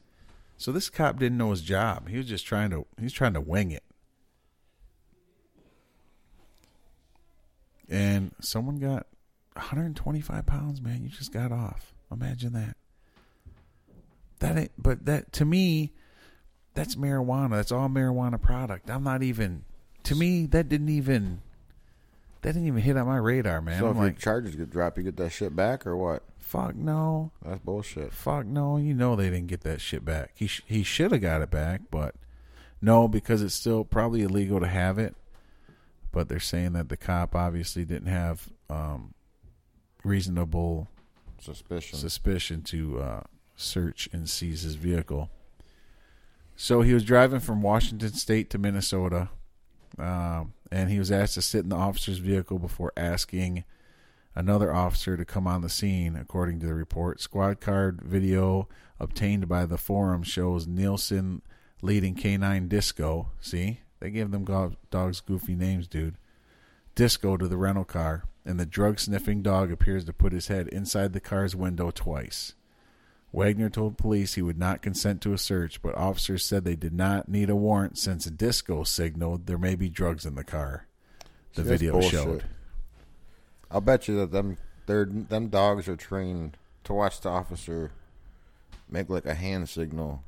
So 0.58 0.72
this 0.72 0.90
cop 0.90 1.20
didn't 1.20 1.38
know 1.38 1.52
his 1.52 1.62
job. 1.62 2.08
He 2.08 2.18
was 2.18 2.28
just 2.28 2.46
trying 2.46 2.70
to 2.70 2.86
he's 3.00 3.14
trying 3.14 3.34
to 3.34 3.42
wing 3.42 3.72
it. 3.72 3.84
And 7.90 8.32
someone 8.40 8.78
got 8.78 9.08
125 9.54 10.46
pounds, 10.46 10.82
man. 10.82 11.04
You 11.04 11.10
just 11.10 11.34
got 11.34 11.52
off. 11.52 11.94
Imagine 12.12 12.54
that. 12.54 12.78
That 14.40 14.58
ain't, 14.58 14.72
but 14.78 15.06
that 15.06 15.32
to 15.34 15.46
me, 15.46 15.94
that's 16.74 16.96
marijuana. 16.96 17.52
That's 17.52 17.72
all 17.72 17.90
marijuana 17.90 18.42
product. 18.42 18.90
I'm 18.90 19.04
not 19.04 19.24
even. 19.24 19.64
To 20.06 20.16
me, 20.16 20.46
that 20.48 20.70
didn't 20.70 20.90
even. 20.90 21.42
That 22.42 22.54
didn't 22.54 22.68
even 22.68 22.82
hit 22.82 22.98
on 22.98 23.06
my 23.06 23.18
radar, 23.18 23.62
man. 23.62 23.80
so 23.80 23.86
I'm 23.86 23.92
if 23.92 23.98
like, 23.98 24.12
your 24.14 24.20
charges 24.20 24.56
get 24.56 24.72
dropped, 24.72 24.98
you 24.98 25.04
get 25.04 25.18
that 25.18 25.32
shit 25.32 25.56
back 25.56 25.86
or 25.86 25.96
what? 25.96 26.24
fuck 26.40 26.76
no, 26.76 27.32
That's 27.46 27.60
bullshit. 27.64 28.12
fuck 28.12 28.46
no. 28.46 28.76
You 28.76 28.94
know 28.94 29.16
they 29.16 29.30
didn't 29.30 29.48
get 29.48 29.62
that 29.62 29.80
shit 29.80 30.04
back. 30.04 30.32
He 30.36 30.48
sh- 30.48 30.64
he 30.66 30.84
should 30.84 31.12
have 31.14 31.22
got 31.22 31.42
it 31.42 31.50
back, 31.50 31.82
but 31.90 32.16
no, 32.82 33.08
because 33.08 33.42
it's 33.42 33.54
still 33.56 33.86
probably 33.86 34.24
illegal 34.24 34.60
to 34.60 34.68
have 34.68 34.98
it. 35.00 35.16
But 36.12 36.28
they're 36.28 36.42
saying 36.42 36.74
that 36.74 36.90
the 36.90 36.98
cop 36.98 37.36
obviously 37.36 37.86
didn't 37.86 38.10
have 38.10 38.50
um, 38.70 39.14
reasonable 40.04 40.90
Suspicion. 41.40 41.98
suspicion 42.00 42.62
to 42.64 43.00
uh, 43.00 43.22
search 43.56 44.10
and 44.12 44.30
seize 44.30 44.64
his 44.64 44.76
vehicle. 44.76 45.30
So 46.62 46.82
he 46.82 46.94
was 46.94 47.04
driving 47.04 47.40
from 47.40 47.64
Washington 47.64 48.14
State 48.14 48.52
to 48.52 48.60
Minnesota, 48.60 49.30
um, 49.98 50.54
and 50.72 50.92
he 50.92 51.00
was 51.00 51.12
asked 51.12 51.34
to 51.34 51.42
sit 51.42 51.64
in 51.64 51.70
the 51.70 51.76
officer's 51.76 52.20
vehicle 52.20 52.60
before 52.60 52.94
asking 52.96 53.64
another 54.36 54.72
officer 54.72 55.18
to 55.18 55.26
come 55.26 55.48
on 55.48 55.62
the 55.62 55.70
scene, 55.70 56.16
according 56.16 56.60
to 56.60 56.68
the 56.68 56.76
report. 56.76 57.20
Squad 57.20 57.62
card 57.62 58.02
video 58.04 58.70
obtained 59.00 59.48
by 59.48 59.66
the 59.66 59.80
forum 59.80 60.22
shows 60.22 60.68
Nielsen 60.68 61.42
leading 61.82 62.14
K9 62.14 62.70
Disco. 62.70 63.32
See, 63.42 63.80
they 64.00 64.12
give 64.12 64.30
them 64.30 64.44
go- 64.44 64.76
dogs 64.92 65.20
goofy 65.20 65.56
names, 65.56 65.88
dude. 65.88 66.20
Disco 66.94 67.38
to 67.38 67.48
the 67.48 67.58
rental 67.58 67.86
car, 67.86 68.26
and 68.46 68.60
the 68.60 68.68
drug 68.68 69.00
sniffing 69.00 69.42
dog 69.42 69.72
appears 69.72 70.06
to 70.06 70.14
put 70.14 70.32
his 70.32 70.46
head 70.46 70.68
inside 70.68 71.14
the 71.14 71.20
car's 71.20 71.56
window 71.56 71.90
twice. 71.90 72.54
Wagner 73.34 73.70
told 73.70 73.98
police 73.98 74.34
he 74.34 74.42
would 74.42 74.58
not 74.60 74.82
consent 74.82 75.22
to 75.22 75.32
a 75.34 75.38
search, 75.38 75.82
but 75.82 75.96
officers 75.98 76.44
said 76.44 76.66
they 76.66 76.76
did 76.76 76.94
not 76.94 77.30
need 77.30 77.50
a 77.50 77.56
warrant 77.56 77.98
since 77.98 78.26
a 78.26 78.32
Disco 78.32 78.84
signaled 78.84 79.46
there 79.48 79.58
may 79.58 79.76
be 79.76 79.88
drugs 79.90 80.26
in 80.26 80.36
the 80.36 80.44
car. 80.44 80.86
The 81.56 81.64
See, 81.64 81.70
video 81.70 82.02
showed. 82.02 82.44
I'll 83.70 83.80
bet 83.82 84.08
you 84.10 84.18
that 84.18 84.32
them 84.32 84.58
they're, 84.86 85.06
them 85.06 85.48
dogs 85.48 85.88
are 85.88 85.96
trained 85.96 86.58
to 86.84 86.94
watch 86.94 87.22
the 87.22 87.30
officer 87.30 87.92
make 88.90 89.10
like 89.10 89.26
a 89.26 89.34
hand 89.34 89.70
signal, 89.70 90.24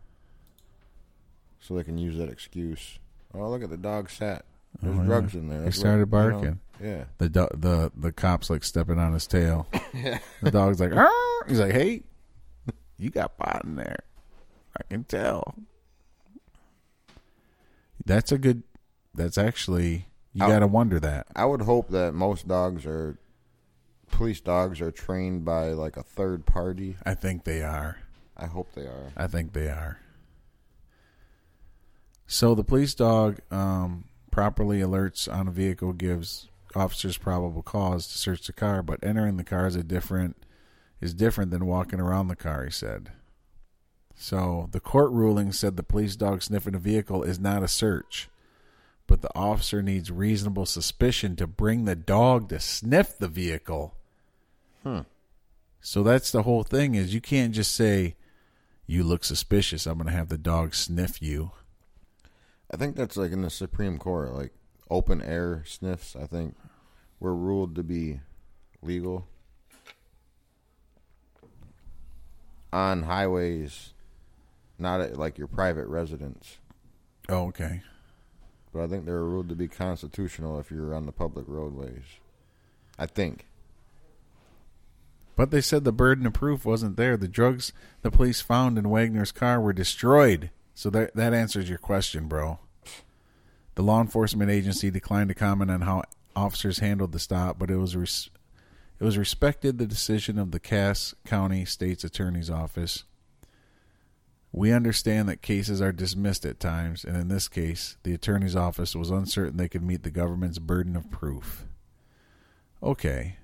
so 1.59 1.75
they 1.75 1.83
can 1.83 1.97
use 1.97 2.17
that 2.17 2.29
excuse. 2.29 2.99
Oh, 3.33 3.49
look 3.49 3.63
at 3.63 3.69
the 3.69 3.77
dog 3.77 4.09
sat. 4.09 4.45
There's 4.81 4.95
Oh, 4.95 5.01
yeah. 5.01 5.05
drugs 5.07 5.33
in 5.35 5.49
there. 5.49 5.59
He 5.59 5.65
That's 5.65 5.77
what- 5.77 5.81
started 5.81 5.99
you 5.99 6.05
know, 6.05 6.31
barking. 6.31 6.59
yeah. 6.81 7.03
The 7.17 7.29
do- 7.29 7.47
the 7.53 7.91
the 7.95 8.11
cops 8.11 8.49
like 8.49 8.63
stepping 8.63 8.99
on 8.99 9.13
his 9.13 9.27
tail. 9.27 9.67
yeah. 9.93 10.19
The 10.41 10.51
dog's 10.51 10.79
like, 10.79 10.93
"Arr!" 10.93 11.09
he's 11.47 11.59
like, 11.59 11.73
"Hey, 11.73 12.03
you 12.97 13.09
got 13.09 13.37
pot 13.37 13.63
in 13.63 13.75
there. 13.75 13.99
I 14.77 14.83
can 14.89 15.03
tell." 15.03 15.55
That's 18.05 18.31
a 18.31 18.37
good. 18.37 18.63
That's 19.13 19.37
actually 19.37 20.07
you 20.33 20.39
got 20.39 20.59
to 20.59 20.67
wonder 20.67 20.99
that. 20.99 21.27
I 21.35 21.45
would 21.45 21.61
hope 21.61 21.89
that 21.89 22.13
most 22.13 22.47
dogs 22.47 22.85
are 22.85 23.17
police 24.09 24.41
dogs 24.41 24.81
are 24.81 24.91
trained 24.91 25.45
by 25.45 25.69
like 25.69 25.97
a 25.97 26.03
third 26.03 26.45
party. 26.45 26.97
I 27.05 27.13
think 27.13 27.43
they 27.43 27.61
are. 27.61 27.99
I 28.35 28.47
hope 28.47 28.73
they 28.73 28.83
are. 28.83 29.11
I 29.15 29.27
think 29.27 29.53
they 29.53 29.67
are. 29.67 29.99
So 32.25 32.55
the 32.55 32.63
police 32.63 32.95
dog 32.95 33.39
um, 33.51 34.05
properly 34.31 34.79
alerts 34.79 35.31
on 35.31 35.47
a 35.47 35.51
vehicle, 35.51 35.93
gives 35.93 36.49
officers 36.75 37.17
probable 37.17 37.61
cause 37.61 38.07
to 38.07 38.17
search 38.17 38.47
the 38.47 38.53
car, 38.53 38.81
but 38.81 39.03
entering 39.03 39.37
the 39.37 39.43
car 39.43 39.67
is 39.67 39.75
a 39.75 39.83
different 39.83 40.35
is 41.03 41.13
different 41.13 41.51
than 41.51 41.65
walking 41.65 41.99
around 41.99 42.29
the 42.29 42.35
car. 42.35 42.63
He 42.63 42.71
said. 42.71 43.11
So 44.15 44.69
the 44.71 44.79
court 44.79 45.11
ruling 45.11 45.51
said 45.51 45.75
the 45.75 45.83
police 45.83 46.15
dog 46.15 46.41
sniffing 46.41 46.75
a 46.75 46.79
vehicle 46.79 47.23
is 47.23 47.39
not 47.39 47.63
a 47.63 47.67
search, 47.67 48.29
but 49.05 49.21
the 49.21 49.35
officer 49.35 49.81
needs 49.81 50.11
reasonable 50.11 50.65
suspicion 50.65 51.35
to 51.35 51.47
bring 51.47 51.85
the 51.85 51.95
dog 51.95 52.49
to 52.49 52.59
sniff 52.59 53.17
the 53.17 53.27
vehicle. 53.27 53.95
Hmm. 54.83 55.01
So 55.81 56.03
that's 56.03 56.31
the 56.31 56.43
whole 56.43 56.63
thing 56.63 56.95
is 56.95 57.13
you 57.13 57.21
can't 57.21 57.53
just 57.53 57.75
say 57.75 58.15
you 58.85 59.03
look 59.03 59.25
suspicious. 59.25 59.85
I'm 59.85 59.97
going 59.97 60.07
to 60.07 60.13
have 60.13 60.29
the 60.29 60.37
dog 60.37 60.73
sniff 60.73 61.21
you. 61.21 61.51
I 62.71 62.77
think 62.77 62.95
that's 62.95 63.17
like 63.17 63.31
in 63.31 63.41
the 63.41 63.49
Supreme 63.49 63.97
Court, 63.97 64.33
like 64.33 64.53
open 64.89 65.21
air 65.21 65.63
sniffs. 65.65 66.15
I 66.15 66.27
think 66.27 66.55
were 67.19 67.35
ruled 67.35 67.75
to 67.75 67.83
be 67.83 68.21
legal 68.81 69.27
on 72.73 73.03
highways, 73.03 73.93
not 74.79 74.99
at 74.99 75.17
like 75.17 75.37
your 75.37 75.47
private 75.47 75.87
residence. 75.87 76.57
Oh, 77.29 77.47
okay. 77.47 77.81
But 78.73 78.83
I 78.83 78.87
think 78.87 79.05
they're 79.05 79.23
ruled 79.23 79.49
to 79.49 79.55
be 79.55 79.67
constitutional 79.67 80.59
if 80.59 80.71
you're 80.71 80.95
on 80.95 81.05
the 81.05 81.11
public 81.11 81.45
roadways. 81.47 82.03
I 82.97 83.05
think. 83.05 83.45
But 85.35 85.51
they 85.51 85.61
said 85.61 85.83
the 85.83 85.91
burden 85.91 86.25
of 86.25 86.33
proof 86.33 86.65
wasn't 86.65 86.97
there. 86.97 87.17
The 87.17 87.27
drugs 87.27 87.73
the 88.01 88.11
police 88.11 88.41
found 88.41 88.77
in 88.77 88.89
Wagner's 88.89 89.31
car 89.31 89.61
were 89.61 89.73
destroyed. 89.73 90.49
So 90.73 90.89
that 90.89 91.15
that 91.15 91.33
answers 91.33 91.69
your 91.69 91.77
question, 91.77 92.27
bro. 92.27 92.59
The 93.75 93.83
law 93.83 94.01
enforcement 94.01 94.51
agency 94.51 94.91
declined 94.91 95.29
to 95.29 95.35
comment 95.35 95.71
on 95.71 95.81
how 95.81 96.03
officers 96.35 96.79
handled 96.79 97.11
the 97.11 97.19
stop, 97.19 97.57
but 97.57 97.71
it 97.71 97.77
was 97.77 97.95
res- 97.95 98.29
it 99.03 99.05
was 99.05 99.17
respected 99.17 99.77
the 99.77 99.85
decision 99.85 100.39
of 100.39 100.51
the 100.51 100.61
Cass 100.61 101.13
County 101.25 101.65
State's 101.65 102.05
Attorney's 102.05 102.49
Office. 102.49 103.03
We 104.53 104.71
understand 104.71 105.27
that 105.27 105.41
cases 105.41 105.81
are 105.81 105.91
dismissed 105.91 106.45
at 106.45 106.57
times, 106.57 107.03
and 107.03 107.17
in 107.17 107.27
this 107.27 107.49
case, 107.49 107.97
the 108.03 108.13
attorney's 108.13 108.55
office 108.55 108.95
was 108.95 109.09
uncertain 109.09 109.57
they 109.57 109.67
could 109.67 109.83
meet 109.83 110.03
the 110.03 110.09
government's 110.09 110.57
burden 110.57 110.95
of 110.95 111.11
proof. 111.11 111.65
Okay. 112.81 113.39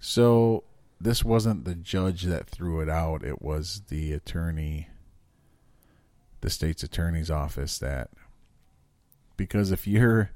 So 0.00 0.64
this 1.00 1.22
wasn't 1.22 1.64
the 1.64 1.76
judge 1.76 2.24
that 2.24 2.50
threw 2.50 2.80
it 2.80 2.88
out, 2.88 3.22
it 3.22 3.40
was 3.40 3.82
the 3.86 4.12
attorney 4.14 4.88
the 6.40 6.50
state's 6.50 6.82
attorney's 6.82 7.30
office 7.30 7.78
that 7.78 8.10
because 9.36 9.70
if 9.70 9.86
you're 9.86 10.30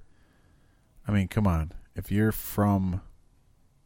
I 1.09 1.11
mean, 1.11 1.27
come 1.27 1.49
on. 1.49 1.73
If 1.95 2.11
you're 2.11 2.33
from 2.33 3.03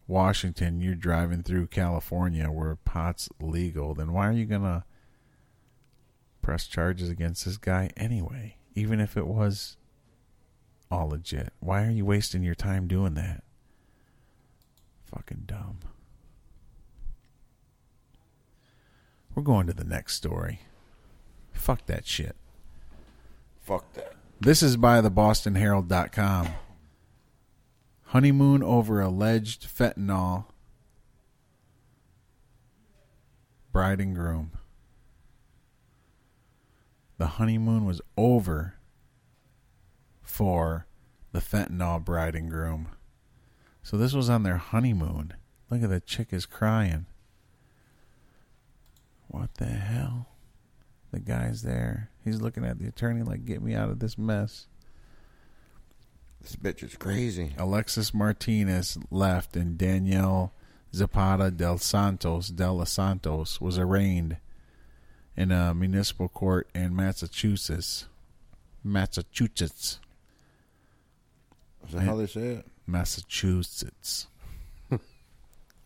Washington, 0.06 0.80
you're 0.80 0.94
driving 0.94 1.42
through 1.42 1.66
California 1.68 2.50
where 2.50 2.76
pot's 2.76 3.28
legal, 3.40 3.94
then 3.94 4.12
why 4.12 4.28
are 4.28 4.32
you 4.32 4.46
going 4.46 4.62
to 4.62 4.84
press 6.42 6.66
charges 6.66 7.08
against 7.08 7.44
this 7.44 7.56
guy 7.56 7.90
anyway? 7.96 8.56
Even 8.74 9.00
if 9.00 9.16
it 9.16 9.26
was 9.26 9.76
all 10.90 11.08
legit. 11.08 11.52
Why 11.60 11.84
are 11.84 11.90
you 11.90 12.04
wasting 12.04 12.42
your 12.42 12.54
time 12.54 12.86
doing 12.86 13.14
that? 13.14 13.42
Fucking 15.06 15.44
dumb. 15.46 15.78
We're 19.34 19.42
going 19.42 19.66
to 19.66 19.72
the 19.72 19.84
next 19.84 20.14
story. 20.14 20.60
Fuck 21.52 21.86
that 21.86 22.06
shit. 22.06 22.36
Fuck 23.60 23.92
that. 23.94 24.12
This 24.40 24.62
is 24.62 24.76
by 24.76 25.00
the 25.00 25.10
BostonHerald.com. 25.10 26.48
Honeymoon 28.06 28.62
over 28.62 29.00
alleged 29.00 29.66
fentanyl. 29.66 30.46
Bride 33.72 34.00
and 34.00 34.14
groom. 34.14 34.52
The 37.18 37.26
honeymoon 37.26 37.84
was 37.84 38.00
over 38.16 38.74
for 40.22 40.86
the 41.32 41.40
fentanyl 41.40 42.04
bride 42.04 42.34
and 42.34 42.50
groom. 42.50 42.88
So 43.82 43.96
this 43.96 44.12
was 44.12 44.30
on 44.30 44.42
their 44.42 44.56
honeymoon. 44.56 45.34
Look 45.70 45.82
at 45.82 45.90
the 45.90 46.00
chick 46.00 46.28
is 46.32 46.46
crying. 46.46 47.06
What 49.28 49.54
the 49.54 49.66
hell? 49.66 50.28
The 51.12 51.20
guy's 51.20 51.62
there. 51.62 52.10
He's 52.24 52.40
looking 52.40 52.64
at 52.64 52.78
the 52.78 52.86
attorney 52.86 53.22
like, 53.22 53.44
get 53.44 53.62
me 53.62 53.74
out 53.74 53.90
of 53.90 53.98
this 53.98 54.16
mess. 54.16 54.66
This 56.46 56.54
bitch 56.54 56.84
is 56.84 56.96
crazy. 56.96 57.54
Alexis 57.58 58.14
Martinez 58.14 58.96
left 59.10 59.56
and 59.56 59.76
Danielle 59.76 60.52
Zapata 60.94 61.50
del 61.50 61.78
Santos 61.78 62.50
del 62.50 62.76
Los 62.76 62.92
Santos 62.92 63.60
was 63.60 63.78
arraigned 63.78 64.36
in 65.36 65.50
a 65.50 65.74
municipal 65.74 66.28
court 66.28 66.68
in 66.72 66.94
Massachusetts. 66.94 68.06
Massachusetts. 68.84 69.98
Is 71.88 71.94
that 71.94 72.02
how 72.02 72.14
they 72.14 72.28
say 72.28 72.46
it? 72.58 72.66
Massachusetts. 72.86 74.28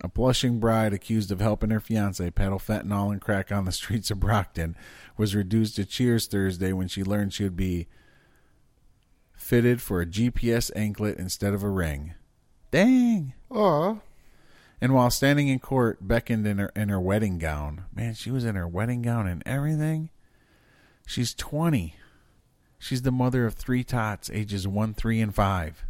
a 0.03 0.09
blushing 0.09 0.61
bride 0.61 0.93
accused 0.93 1.33
of 1.33 1.41
helping 1.41 1.71
her 1.71 1.81
fiance 1.81 2.31
peddle 2.33 2.59
fentanyl 2.59 3.11
and 3.11 3.23
crack 3.23 3.51
on 3.51 3.65
the 3.65 3.73
streets 3.73 4.11
of 4.11 4.21
Brockton 4.21 4.77
was 5.17 5.35
reduced 5.35 5.77
to 5.77 5.87
cheers 5.87 6.27
Thursday 6.27 6.75
when 6.75 6.87
she 6.87 7.03
learned 7.03 7.33
she 7.33 7.45
would 7.45 7.57
be 7.57 7.89
fitted 9.41 9.81
for 9.81 10.01
a 10.01 10.07
GPS 10.07 10.71
anklet 10.77 11.19
instead 11.19 11.55
of 11.55 11.63
a 11.63 11.69
ring. 11.69 12.15
Dang. 12.71 13.33
Oh. 13.51 14.01
And 14.81 14.95
while 14.95 15.11
standing 15.11 15.49
in 15.49 15.59
court, 15.59 16.07
beckoned 16.07 16.47
in 16.47 16.59
her 16.59 16.71
in 16.77 16.89
her 16.89 17.01
wedding 17.01 17.39
gown. 17.39 17.85
Man, 17.95 18.15
she 18.15 18.31
was 18.31 18.45
in 18.45 18.55
her 18.55 18.69
wedding 18.69 19.03
gown 19.03 19.27
and 19.27 19.43
everything. 19.45 20.11
She's 21.07 21.35
twenty. 21.35 21.97
She's 22.79 23.03
the 23.03 23.13
mother 23.13 23.45
of 23.45 23.55
three 23.55 23.85
tots, 23.85 24.31
ages 24.31 24.67
one, 24.67 24.95
three, 24.95 25.21
and 25.21 25.35
five. 25.35 25.85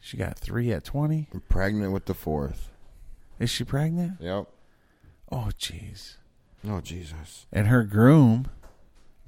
She 0.00 0.16
got 0.16 0.38
three 0.38 0.72
at 0.72 0.84
twenty. 0.84 1.28
I'm 1.32 1.42
pregnant 1.42 1.92
with 1.92 2.06
the 2.06 2.14
fourth. 2.14 2.70
Is 3.38 3.50
she 3.50 3.64
pregnant? 3.64 4.20
Yep. 4.20 4.48
Oh, 5.30 5.50
jeez. 5.58 6.16
Oh, 6.66 6.80
Jesus. 6.80 7.46
And 7.52 7.66
her 7.68 7.82
groom, 7.82 8.48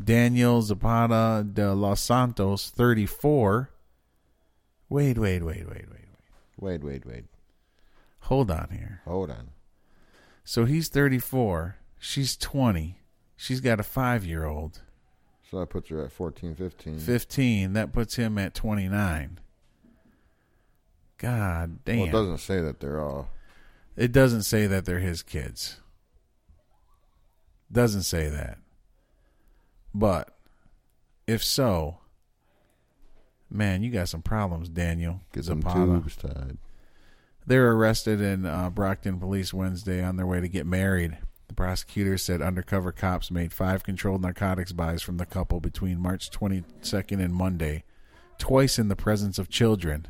Daniel 0.02 0.60
Zapata 0.62 1.44
de 1.44 1.74
Los 1.74 2.00
Santos, 2.00 2.70
thirty-four. 2.70 3.70
Wait, 4.88 5.18
wait, 5.18 5.42
wait, 5.42 5.68
wait, 5.68 5.68
wait, 5.68 5.90
wait. 5.90 6.02
Wait, 6.58 6.84
wait, 6.84 7.06
wait. 7.06 7.24
Hold 8.20 8.50
on 8.50 8.68
here. 8.70 9.02
Hold 9.04 9.30
on. 9.30 9.50
So 10.44 10.64
he's 10.64 10.88
thirty-four. 10.88 11.76
She's 11.98 12.36
twenty. 12.36 13.00
She's 13.36 13.60
got 13.60 13.80
a 13.80 13.82
five-year-old. 13.82 14.80
So 15.50 15.60
that 15.60 15.70
puts 15.70 15.90
her 15.90 16.04
at 16.04 16.10
14, 16.10 16.56
15. 16.56 16.98
15 16.98 17.72
that 17.74 17.92
puts 17.92 18.16
him 18.16 18.36
at 18.36 18.52
29 18.52 19.38
god 21.18 21.84
damn 21.84 21.98
Well, 21.98 22.08
it 22.08 22.12
doesn't 22.12 22.38
say 22.38 22.60
that 22.60 22.80
they're 22.80 23.00
all. 23.00 23.28
It 23.96 24.10
doesn't 24.10 24.42
say 24.42 24.66
that 24.66 24.84
they're 24.86 24.98
his 24.98 25.22
kids 25.22 25.80
doesn't 27.70 28.02
say 28.02 28.28
that 28.28 28.58
but 29.98 30.36
if 31.26 31.42
so 31.42 31.98
man 33.50 33.82
you 33.82 33.90
got 33.90 34.08
some 34.08 34.22
problems 34.22 34.68
daniel 34.68 35.20
Get 35.32 35.44
some 35.44 35.62
Zapata. 35.62 35.86
tubes 35.86 36.16
tied. 36.16 36.58
They're 37.46 37.70
arrested 37.72 38.20
in 38.20 38.44
uh, 38.44 38.70
Brockton 38.70 39.20
police 39.20 39.54
Wednesday 39.54 40.02
on 40.02 40.16
their 40.16 40.26
way 40.26 40.40
to 40.40 40.48
get 40.48 40.66
married. 40.66 41.16
The 41.46 41.54
prosecutor 41.54 42.18
said 42.18 42.42
undercover 42.42 42.90
cops 42.90 43.30
made 43.30 43.52
five 43.52 43.84
controlled 43.84 44.20
narcotics 44.22 44.72
buys 44.72 45.00
from 45.00 45.16
the 45.18 45.26
couple 45.26 45.60
between 45.60 46.00
March 46.00 46.28
22nd 46.32 47.24
and 47.24 47.32
Monday, 47.32 47.84
twice 48.38 48.80
in 48.80 48.88
the 48.88 48.96
presence 48.96 49.38
of 49.38 49.48
children. 49.48 50.08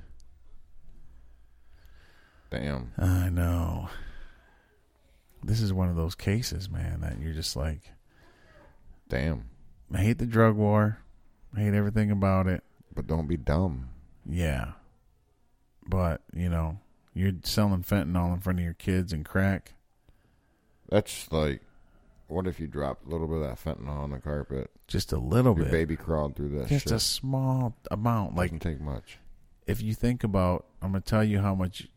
Damn. 2.51 2.93
I 2.97 3.29
know. 3.29 3.91
This 5.45 5.61
is 5.61 5.75
one 5.75 5.91
of 5.91 5.97
those 5.97 6.15
cases, 6.15 6.71
man, 6.71 7.03
that 7.03 7.21
you're 7.21 7.35
just 7.35 7.55
like, 7.55 7.83
Damn. 9.11 9.45
I 9.93 9.99
hate 9.99 10.19
the 10.19 10.27
drug 10.27 10.57
war. 10.57 10.99
I 11.57 11.61
hate 11.61 11.75
everything 11.75 12.11
about 12.11 12.47
it. 12.47 12.63
But 12.95 13.07
don't 13.07 13.27
be 13.29 13.37
dumb. 13.37 13.91
Yeah. 14.29 14.73
But, 15.89 16.23
you 16.35 16.49
know, 16.49 16.79
you're 17.15 17.33
selling 17.45 17.83
fentanyl 17.85 18.35
in 18.35 18.41
front 18.41 18.59
of 18.59 18.65
your 18.65 18.75
kids 18.75 19.13
and 19.13 19.25
crack. 19.25 19.75
That's 20.89 21.31
like, 21.31 21.63
what 22.29 22.47
if 22.47 22.59
you 22.59 22.67
dropped 22.67 23.07
a 23.07 23.09
little 23.09 23.27
bit 23.29 23.37
of 23.37 23.43
that 23.43 23.63
fentanyl 23.63 23.89
on 24.03 24.11
the 24.11 24.19
carpet? 24.19 24.71
Just 24.89 25.13
a 25.13 25.19
little 25.19 25.55
Your 25.57 25.65
bit. 25.67 25.73
baby 25.73 25.97
crawled 25.97 26.37
through 26.37 26.59
that 26.59 26.69
Just 26.69 26.85
shit. 26.85 26.93
a 26.93 27.01
small 27.01 27.77
amount. 27.91 28.35
Like 28.37 28.51
Doesn't 28.51 28.61
take 28.61 28.81
much. 28.81 29.19
if 29.67 29.83
you 29.83 29.95
think 29.95 30.25
about, 30.25 30.67
I'm 30.83 30.93
gonna 30.93 31.01
tell 31.03 31.25
you 31.25 31.41
how 31.41 31.55
much 31.55 31.89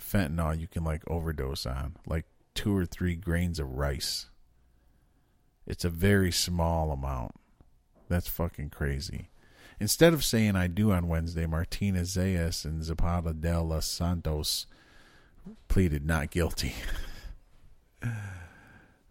fentanyl 0.00 0.58
you 0.58 0.66
can 0.66 0.84
like 0.84 1.02
overdose 1.08 1.66
on, 1.66 1.96
like 2.06 2.24
two 2.54 2.74
or 2.76 2.86
three 2.86 3.14
grains 3.16 3.58
of 3.58 3.70
rice. 3.70 4.28
It's 5.68 5.84
a 5.84 5.90
very 5.90 6.32
small 6.32 6.90
amount. 6.90 7.32
That's 8.08 8.26
fucking 8.26 8.70
crazy. 8.70 9.28
Instead 9.78 10.14
of 10.14 10.24
saying 10.24 10.56
I 10.56 10.66
do 10.66 10.90
on 10.92 11.08
Wednesday, 11.08 11.44
Martinez 11.44 12.16
Zayas 12.16 12.64
and 12.64 12.82
Zapata 12.82 13.34
de 13.34 13.60
los 13.60 13.86
Santos 13.86 14.66
pleaded 15.68 16.06
not 16.06 16.30
guilty. 16.30 16.74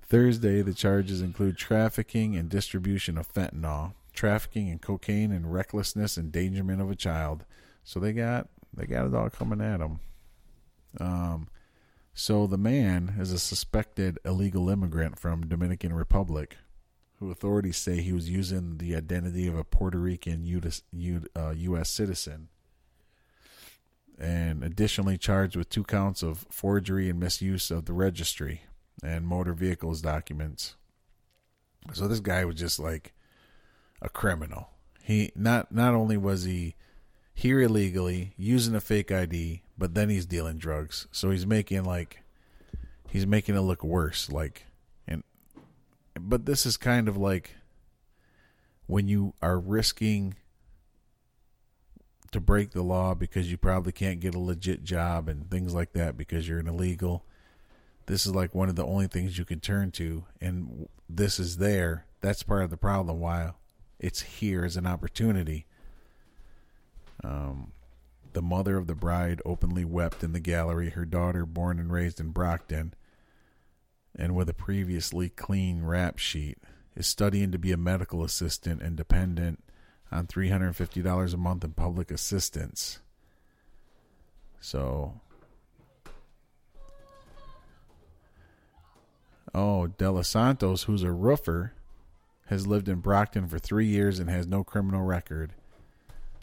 Thursday, 0.02 0.64
the 0.64 0.74
charges 0.74 1.22
include 1.22 1.58
trafficking 1.58 2.36
and 2.36 2.50
distribution 2.50 3.20
of 3.20 3.32
fentanyl, 3.32 3.94
trafficking 4.14 4.68
in 4.68 4.80
cocaine, 4.80 5.32
and 5.32 5.54
recklessness 5.54 6.18
endangerment 6.18 6.82
of 6.82 6.90
a 6.90 6.96
child. 6.96 7.46
So 7.84 8.00
they 8.00 8.14
got 8.14 8.48
they 8.74 8.88
got 8.88 9.06
it 9.06 9.14
all 9.14 9.30
coming 9.30 9.62
at 9.62 9.78
them. 9.78 10.00
Um, 11.00 11.50
so 12.20 12.48
the 12.48 12.58
man 12.58 13.14
is 13.20 13.32
a 13.32 13.38
suspected 13.38 14.18
illegal 14.26 14.72
immigrant 14.72 15.20
from 15.20 15.48
Dominican 15.48 15.94
Republic, 15.94 16.58
who 17.20 17.30
authorities 17.30 17.78
say 17.78 18.02
he 18.02 18.12
was 18.12 18.28
using 18.28 18.80
the 18.80 18.96
identity 18.96 19.48
of 19.48 19.56
a 19.56 19.64
Puerto 19.64 20.00
Rican 20.00 20.44
U.S. 20.44 20.82
Uh, 21.36 21.52
U.S. 21.52 21.92
citizen, 21.92 22.48
and 24.18 24.64
additionally 24.64 25.16
charged 25.16 25.56
with 25.56 25.70
two 25.70 25.84
counts 25.84 26.24
of 26.24 26.48
forgery 26.50 27.08
and 27.08 27.20
misuse 27.20 27.70
of 27.70 27.86
the 27.86 27.94
registry 27.94 28.64
and 29.04 29.28
motor 29.28 29.54
vehicles 29.54 30.02
documents. 30.02 30.76
So 31.94 32.08
this 32.08 32.20
guy 32.20 32.46
was 32.46 32.56
just 32.56 32.80
like 32.80 33.14
a 34.02 34.10
criminal. 34.10 34.70
He 35.04 35.32
not 35.36 35.72
not 35.72 35.94
only 35.94 36.18
was 36.18 36.46
he 36.46 36.78
here 37.36 37.62
illegally 37.62 38.34
using 38.38 38.74
a 38.74 38.82
fake 38.82 39.12
ID, 39.12 39.62
but 39.78 39.94
then 39.94 40.10
he's 40.10 40.26
dealing 40.26 40.58
drugs. 40.58 41.08
So 41.12 41.30
he's 41.30 41.46
making 41.46 41.84
like 41.84 42.24
he's 43.10 43.28
making 43.28 43.56
it 43.56 43.62
look 43.62 43.84
worse 43.84 44.30
like 44.30 44.66
and 45.08 45.24
but 46.20 46.46
this 46.46 46.66
is 46.66 46.76
kind 46.76 47.08
of 47.08 47.16
like 47.16 47.56
when 48.86 49.08
you 49.08 49.34
are 49.42 49.60
risking 49.60 50.36
to 52.32 52.40
break 52.42 52.72
the 52.72 52.82
law 52.82 53.14
because 53.14 53.50
you 53.50 53.58
probably 53.58 53.92
can't 53.92 54.20
get 54.20 54.36
a 54.36 54.40
legit 54.40 54.84
job 54.84 55.30
and 55.30 55.50
things 55.50 55.74
like 55.74 55.94
that 55.94 56.18
because 56.18 56.48
you're 56.48 56.60
an 56.60 56.68
illegal. 56.68 57.24
This 58.06 58.26
is 58.26 58.36
like 58.36 58.54
one 58.54 58.70
of 58.70 58.76
the 58.76 58.86
only 58.86 59.08
things 59.08 59.38
you 59.38 59.46
can 59.46 59.60
turn 59.60 59.92
to 59.92 60.26
and 60.42 60.90
this 61.10 61.40
is 61.40 61.58
there. 61.58 62.06
That's 62.20 62.44
part 62.44 62.64
of 62.64 62.70
the 62.70 62.78
problem 62.78 63.20
why 63.20 63.52
it's 64.00 64.22
here 64.22 64.66
as 64.66 64.76
an 64.76 64.88
opportunity. 64.88 65.66
Um, 67.24 67.72
the 68.38 68.42
mother 68.44 68.78
of 68.78 68.86
the 68.86 68.94
bride 68.94 69.42
openly 69.46 69.84
wept 69.84 70.24
in 70.24 70.32
the 70.32 70.40
gallery 70.40 70.92
her 70.92 71.06
daughter 71.06 71.44
born 71.44 71.80
and 71.80 71.92
raised 71.92 72.20
in 72.20 72.30
brockton 72.30 72.94
and 74.16 74.36
with 74.36 74.48
a 74.48 74.54
previously 74.54 75.28
clean 75.28 75.82
rap 75.84 76.20
sheet 76.20 76.60
is 76.96 77.08
studying 77.08 77.52
to 77.52 77.58
be 77.58 77.72
a 77.72 77.78
medical 77.78 78.24
assistant 78.24 78.80
and 78.80 78.96
dependent 78.96 79.64
on 80.12 80.28
$350 80.28 81.34
a 81.34 81.38
month 81.38 81.64
in 81.64 81.72
public 81.72 82.12
assistance 82.12 83.00
so 84.62 85.20
Oh, 89.56 89.88
De 89.88 90.12
Los 90.12 90.28
Santos, 90.28 90.84
who's 90.84 91.02
a 91.02 91.12
roofer, 91.12 91.74
has 92.46 92.68
lived 92.68 92.88
in 92.88 93.00
Brockton 93.00 93.48
for 93.48 93.58
three 93.58 93.88
years 93.88 94.20
and 94.20 94.30
has 94.30 94.46
no 94.46 94.64
criminal 94.64 95.02
record. 95.02 95.54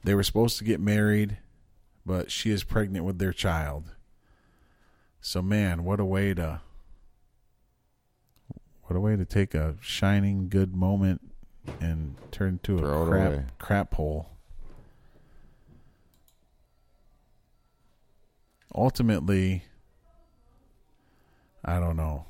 They 0.02 0.16
were 0.16 0.24
supposed 0.24 0.59
to 0.59 0.64
get 0.64 0.80
married, 0.80 1.38
but 2.07 2.31
she 2.31 2.51
is 2.51 2.64
pregnant 2.64 3.05
with 3.05 3.19
their 3.19 3.33
child. 3.33 3.93
So 5.21 5.40
man, 5.43 5.85
what 5.85 6.01
a 6.01 6.05
way 6.05 6.35
to 6.35 6.61
what 8.85 8.97
a 8.97 9.01
way 9.01 9.17
to 9.17 9.25
take 9.25 9.55
a 9.55 9.77
shining 9.81 10.49
good 10.49 10.75
moment 10.75 11.21
and 11.81 12.17
turn 12.31 12.61
to 12.64 12.79
Throw 12.79 13.03
a 13.03 13.07
crap 13.07 13.59
crap 13.59 13.95
hole. 13.95 14.29
Ultimately, 18.75 19.64
I 21.64 21.79
don't 21.79 21.97
know. 21.97 22.27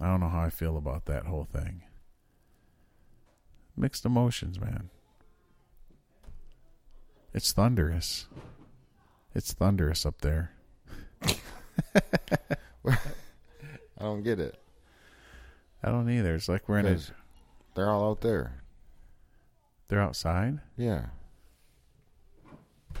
I 0.00 0.06
don't 0.06 0.20
know 0.20 0.28
how 0.28 0.42
I 0.42 0.50
feel 0.50 0.76
about 0.76 1.04
that 1.04 1.26
whole 1.26 1.44
thing. 1.44 1.82
Mixed 3.76 4.04
emotions, 4.04 4.58
man. 4.58 4.90
It's 7.32 7.52
thunderous. 7.52 8.26
It's 9.34 9.52
thunderous 9.52 10.06
up 10.06 10.20
there. 10.20 10.52
I 12.86 12.96
don't 13.98 14.22
get 14.22 14.38
it. 14.38 14.58
I 15.82 15.90
don't 15.90 16.08
either. 16.10 16.34
It's 16.34 16.48
like 16.48 16.68
we're 16.68 16.78
in 16.78 16.86
a. 16.86 16.98
They're 17.74 17.90
all 17.90 18.10
out 18.10 18.20
there. 18.20 18.62
They're 19.88 20.00
outside. 20.00 20.60
Yeah. 20.76 21.06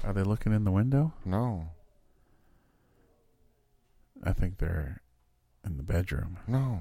Are 0.02 0.12
they 0.12 0.22
looking 0.22 0.52
in 0.52 0.64
the 0.64 0.70
window? 0.70 1.12
No. 1.24 1.68
I 4.22 4.32
think 4.32 4.58
they're 4.58 5.02
in 5.64 5.76
the 5.76 5.82
bedroom. 5.82 6.38
No. 6.46 6.80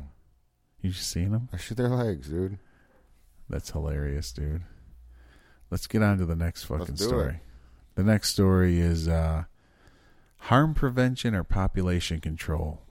You 0.82 0.90
just 0.90 1.10
seen 1.10 1.32
them? 1.32 1.50
I 1.54 1.58
see 1.58 1.76
their 1.76 1.90
legs, 1.90 2.28
dude. 2.28 2.58
That's 3.50 3.72
hilarious, 3.72 4.32
dude. 4.32 4.64
Let's 5.70 5.88
get 5.88 6.02
on 6.04 6.18
to 6.18 6.26
the 6.26 6.36
next 6.36 6.64
fucking 6.64 6.96
do 6.96 7.04
story. 7.04 7.40
The 7.96 8.04
next 8.04 8.30
story 8.30 8.80
is 8.80 9.08
uh, 9.08 9.44
harm 10.38 10.74
prevention 10.74 11.36
or 11.36 11.44
population 11.44 12.20
control. 12.20 12.82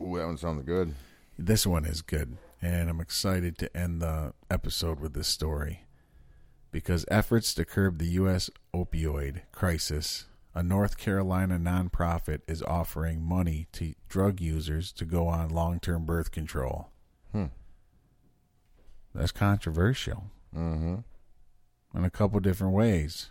Ooh, 0.00 0.16
that 0.18 0.26
one 0.26 0.36
sounds 0.36 0.64
good. 0.64 0.94
This 1.38 1.66
one 1.66 1.84
is 1.84 2.02
good, 2.02 2.36
and 2.60 2.90
I'm 2.90 3.00
excited 3.00 3.56
to 3.58 3.76
end 3.76 4.02
the 4.02 4.34
episode 4.50 5.00
with 5.00 5.14
this 5.14 5.28
story 5.28 5.84
because 6.70 7.04
efforts 7.08 7.54
to 7.54 7.64
curb 7.64 7.98
the 7.98 8.06
U.S. 8.12 8.50
opioid 8.74 9.42
crisis, 9.52 10.26
a 10.54 10.62
North 10.62 10.98
Carolina 10.98 11.58
nonprofit 11.58 12.40
is 12.48 12.62
offering 12.62 13.22
money 13.22 13.66
to 13.72 13.94
drug 14.08 14.40
users 14.40 14.92
to 14.92 15.04
go 15.04 15.26
on 15.28 15.48
long 15.50 15.78
term 15.80 16.04
birth 16.04 16.30
control. 16.32 16.88
Hmm. 17.32 17.46
That's 19.14 19.32
controversial 19.32 20.24
Mm-hmm. 20.54 20.96
in 21.98 22.04
a 22.04 22.10
couple 22.10 22.38
different 22.40 22.74
ways. 22.74 23.30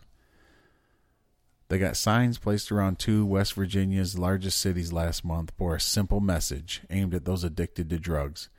They 1.71 1.79
got 1.79 1.95
signs 1.95 2.37
placed 2.37 2.69
around 2.69 2.99
two 2.99 3.25
West 3.25 3.53
Virginia's 3.53 4.19
largest 4.19 4.59
cities 4.59 4.91
last 4.91 5.23
month 5.23 5.53
for 5.57 5.73
a 5.73 5.79
simple 5.79 6.19
message 6.19 6.81
aimed 6.89 7.13
at 7.13 7.23
those 7.23 7.45
addicted 7.45 7.89
to 7.91 7.97
drugs. 7.97 8.49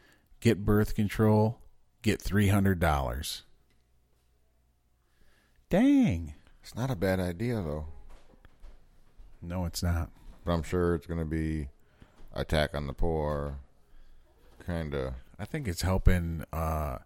Get 0.40 0.64
birth 0.64 0.94
control, 0.94 1.58
get 2.00 2.20
$300. 2.20 3.42
Dang. 5.68 6.32
It's 6.62 6.74
not 6.74 6.90
a 6.90 6.96
bad 6.96 7.20
idea 7.20 7.56
though. 7.56 7.84
No, 9.42 9.66
it's 9.66 9.82
not. 9.82 10.08
But 10.46 10.52
I'm 10.52 10.62
sure 10.62 10.94
it's 10.94 11.06
gonna 11.06 11.26
be 11.26 11.68
attack 12.32 12.74
on 12.74 12.86
the 12.86 12.94
poor. 12.94 13.58
Kinda. 14.64 15.16
I 15.38 15.44
think 15.44 15.68
it's 15.68 15.82
helping 15.82 16.46
uh, 16.50 16.96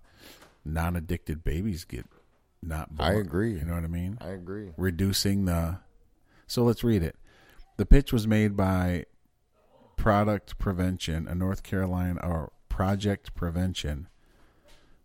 non 0.65 0.95
addicted 0.95 1.43
babies 1.43 1.85
get 1.85 2.07
not 2.63 2.95
born. 2.95 3.11
I 3.11 3.19
agree. 3.19 3.55
You 3.55 3.65
know 3.65 3.75
what 3.75 3.83
I 3.83 3.89
mean? 3.89 4.19
I 4.21 4.29
agree. 4.29 4.71
reducing 4.77 5.47
the. 5.47 5.81
So 6.47 6.63
let's 6.63 6.85
read 6.85 7.03
it. 7.03 7.17
The 7.77 7.87
pitch 7.87 8.13
was 8.13 8.27
made 8.27 8.57
by 8.57 9.05
Product 9.97 10.59
Prevention, 10.59 11.27
a 11.27 11.35
North 11.35 11.63
Carolina 11.63 12.21
or 12.23 12.53
Project 12.69 13.35
Prevention, 13.35 14.09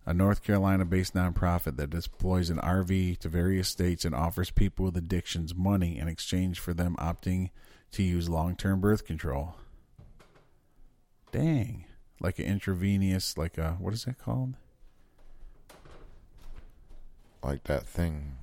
a 0.05 0.13
North 0.13 0.43
Carolina-based 0.43 1.13
nonprofit 1.13 1.77
that 1.77 1.89
deploys 1.89 2.49
an 2.49 2.57
RV 2.57 3.17
to 3.19 3.29
various 3.29 3.67
states 3.69 4.05
and 4.05 4.13
offers 4.15 4.51
people 4.51 4.85
with 4.85 4.97
addictions 4.97 5.55
money 5.55 5.97
in 5.97 6.07
exchange 6.07 6.59
for 6.59 6.73
them 6.73 6.95
opting 6.99 7.49
to 7.91 8.03
use 8.03 8.29
long-term 8.29 8.79
birth 8.79 9.05
control. 9.05 9.55
Dang, 11.31 11.85
like 12.19 12.39
an 12.39 12.45
intravenous, 12.45 13.37
like 13.37 13.57
a 13.57 13.77
what 13.79 13.93
is 13.93 14.05
that 14.05 14.17
called? 14.17 14.55
Like 17.43 17.63
that 17.63 17.85
thing. 17.85 18.37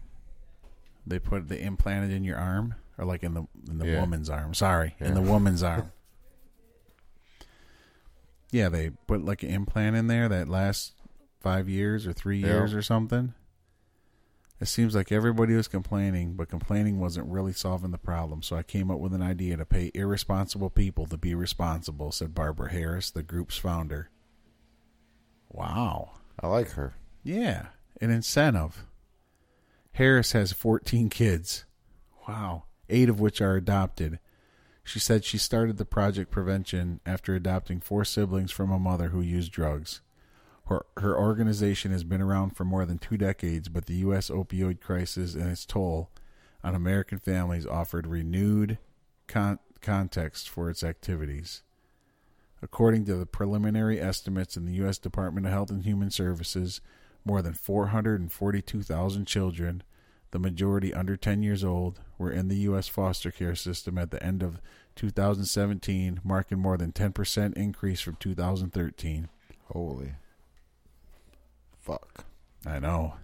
They 1.07 1.19
put 1.19 1.49
they 1.49 1.61
implanted 1.61 2.13
in 2.13 2.25
your 2.25 2.37
arm, 2.37 2.75
or 2.99 3.05
like 3.07 3.23
in 3.23 3.35
the 3.35 3.47
in 3.71 3.79
the 3.79 3.87
Yeah. 3.87 4.01
woman's 4.01 4.29
arm. 4.29 4.53
Sorry, 4.55 4.95
in 5.01 5.15
the 5.15 5.23
woman's 5.23 5.63
arm. 5.63 5.93
Yeah, 8.51 8.69
they 8.71 8.91
put 9.07 9.25
like 9.25 9.43
an 9.43 9.51
implant 9.51 9.97
in 9.97 10.07
there 10.07 10.29
that 10.29 10.49
lasts 10.49 10.93
five 11.41 11.69
years 11.69 12.07
or 12.07 12.13
three 12.15 12.41
Yeah. 12.41 12.47
years 12.47 12.73
or 12.75 12.81
something. 12.83 13.35
It 14.61 14.67
seems 14.67 14.95
like 14.95 15.13
everybody 15.13 15.55
was 15.55 15.69
complaining, 15.69 16.35
but 16.35 16.49
complaining 16.49 16.99
wasn't 16.99 17.29
really 17.29 17.53
solving 17.53 17.91
the 17.93 17.99
problem. 17.99 18.43
So 18.43 18.57
I 18.57 18.63
came 18.65 18.91
up 18.91 18.99
with 18.99 19.13
an 19.15 19.23
idea 19.23 19.57
to 19.57 19.65
pay 19.67 19.91
irresponsible 19.95 20.71
people 20.71 21.07
to 21.07 21.17
be 21.19 21.35
responsible," 21.35 22.11
said 22.11 22.35
Barbara 22.35 22.73
Harris, 22.73 23.11
the 23.11 23.23
group's 23.23 23.57
founder. 23.59 24.09
Wow. 25.51 26.13
I 26.41 26.47
like 26.49 26.71
her. 26.71 26.95
Yeah, 27.23 27.69
an 28.01 28.11
incentive. 28.11 28.87
Harris 29.93 30.33
has 30.33 30.53
14 30.53 31.09
kids. 31.11 31.65
Wow. 32.27 32.65
Eight 32.89 33.09
of 33.09 33.21
which 33.21 33.41
are 33.41 33.57
adopted. 33.57 34.19
She 34.85 34.99
said 34.99 35.25
she 35.25 35.39
started 35.39 35.77
the 35.77 35.85
project 35.85 36.31
prevention 36.31 37.01
after 37.05 37.35
adopting 37.35 37.81
four 37.81 38.05
siblings 38.05 38.51
from 38.51 38.71
a 38.71 38.79
mother 38.79 39.09
who 39.09 39.21
used 39.21 39.53
drugs. 39.53 40.01
Her, 40.67 40.85
her 40.99 41.19
organization 41.19 41.93
has 41.93 42.05
been 42.05 42.23
around 42.23 42.57
for 42.57 42.65
more 42.65 42.87
than 42.87 42.99
two 42.99 43.17
decades, 43.17 43.69
but 43.69 43.87
the 43.87 43.97
U.S. 43.97 44.31
opioid 44.31 44.81
crisis 44.81 45.35
and 45.35 45.51
its 45.51 45.67
toll 45.67 46.11
on 46.65 46.75
American 46.75 47.19
families 47.19 47.67
offered 47.67 48.07
renewed 48.07 48.79
con- 49.27 49.59
context 49.81 50.49
for 50.49 50.69
its 50.69 50.83
activities. 50.83 51.63
According 52.61 53.05
to 53.07 53.15
the 53.15 53.27
preliminary 53.27 54.01
estimates 54.01 54.57
in 54.57 54.67
the 54.67 54.75
U.S. 54.75 54.99
Department 54.99 55.47
of 55.47 55.53
Health 55.53 55.71
and 55.71 55.85
Human 55.85 56.11
Services, 56.11 56.81
more 57.25 57.41
than 57.41 57.55
442,000 57.55 59.27
children, 59.27 59.83
the 60.31 60.39
majority 60.39 60.93
under 60.93 61.17
10 61.17 61.43
years 61.43 61.65
old, 61.65 62.01
were 62.19 62.31
in 62.31 62.49
the 62.49 62.57
U.S. 62.57 62.89
foster 62.89 63.31
care 63.31 63.55
system 63.55 63.97
at 63.99 64.11
the 64.11 64.23
end 64.23 64.43
of 64.43 64.61
2017, 64.97 66.21
marking 66.25 66.59
more 66.59 66.77
than 66.77 66.93
10% 66.93 67.55
increase 67.57 68.01
from 68.01 68.17
2013. 68.17 69.29
Holy. 69.73 70.13
Fuck. 71.81 72.25
I 72.67 72.79
know. 72.79 73.15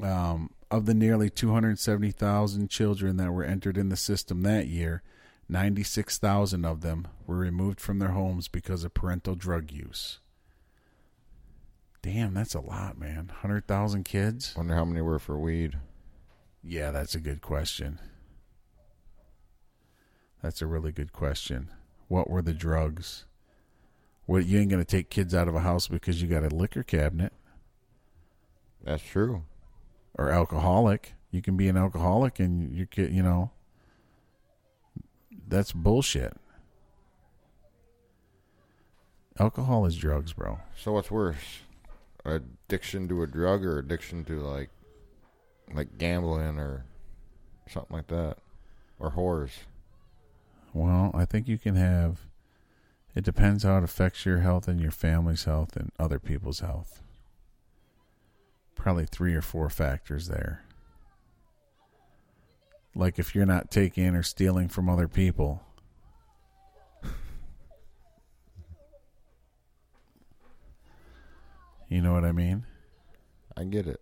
Um, 0.00 0.50
of 0.70 0.86
the 0.86 0.94
nearly 0.94 1.28
270,000 1.28 2.70
children 2.70 3.16
that 3.18 3.32
were 3.32 3.44
entered 3.44 3.76
in 3.76 3.88
the 3.88 3.96
system 3.96 4.42
that 4.42 4.66
year, 4.66 5.02
96,000 5.48 6.64
of 6.64 6.80
them 6.80 7.08
were 7.26 7.36
removed 7.36 7.80
from 7.80 7.98
their 7.98 8.10
homes 8.10 8.48
because 8.48 8.84
of 8.84 8.94
parental 8.94 9.34
drug 9.34 9.70
use. 9.70 10.18
Damn, 12.02 12.34
that's 12.34 12.54
a 12.54 12.60
lot, 12.60 12.98
man. 12.98 13.28
100,000 13.28 14.04
kids? 14.04 14.54
Wonder 14.56 14.74
how 14.74 14.84
many 14.84 15.00
were 15.00 15.20
for 15.20 15.38
weed. 15.38 15.78
Yeah, 16.62 16.90
that's 16.90 17.14
a 17.14 17.20
good 17.20 17.40
question. 17.40 18.00
That's 20.42 20.60
a 20.60 20.66
really 20.66 20.90
good 20.90 21.12
question. 21.12 21.68
What 22.08 22.28
were 22.28 22.42
the 22.42 22.52
drugs? 22.52 23.24
What 24.26 24.46
you 24.46 24.58
ain't 24.58 24.70
gonna 24.70 24.84
take 24.84 25.10
kids 25.10 25.34
out 25.34 25.46
of 25.48 25.54
a 25.54 25.60
house 25.60 25.86
because 25.88 26.20
you 26.20 26.28
got 26.28 26.44
a 26.44 26.48
liquor 26.54 26.82
cabinet 26.82 27.32
That's 28.82 29.02
true. 29.02 29.44
or 30.14 30.30
alcoholic. 30.30 31.14
You 31.30 31.40
can 31.42 31.56
be 31.56 31.68
an 31.68 31.76
alcoholic 31.76 32.38
and 32.40 32.72
you 32.72 32.86
get, 32.86 33.10
you 33.10 33.22
know, 33.22 33.50
that's 35.48 35.72
bullshit. 35.72 36.36
Alcohol 39.38 39.86
is 39.86 39.96
drugs, 39.96 40.32
bro. 40.32 40.58
So 40.76 40.92
what's 40.92 41.10
worse? 41.10 41.60
Addiction 42.24 43.08
to 43.08 43.22
a 43.22 43.26
drug 43.26 43.64
or 43.64 43.78
addiction 43.78 44.24
to 44.24 44.40
like 44.40 44.70
like 45.74 45.98
gambling 45.98 46.58
or 46.58 46.84
something 47.68 47.96
like 47.96 48.08
that. 48.08 48.36
Or 48.98 49.12
whores. 49.12 49.50
Well, 50.72 51.10
I 51.14 51.24
think 51.24 51.48
you 51.48 51.58
can 51.58 51.74
have. 51.74 52.20
It 53.14 53.24
depends 53.24 53.64
how 53.64 53.78
it 53.78 53.84
affects 53.84 54.24
your 54.24 54.38
health 54.38 54.68
and 54.68 54.80
your 54.80 54.90
family's 54.90 55.44
health 55.44 55.76
and 55.76 55.90
other 55.98 56.18
people's 56.18 56.60
health. 56.60 57.02
Probably 58.74 59.04
three 59.04 59.34
or 59.34 59.42
four 59.42 59.68
factors 59.68 60.28
there. 60.28 60.64
Like 62.94 63.18
if 63.18 63.34
you're 63.34 63.46
not 63.46 63.70
taking 63.70 64.14
or 64.14 64.22
stealing 64.22 64.68
from 64.68 64.88
other 64.88 65.08
people. 65.08 65.62
You 71.92 72.00
know 72.00 72.14
what 72.14 72.24
I 72.24 72.32
mean? 72.32 72.64
I 73.54 73.64
get 73.64 73.86
it. 73.86 74.00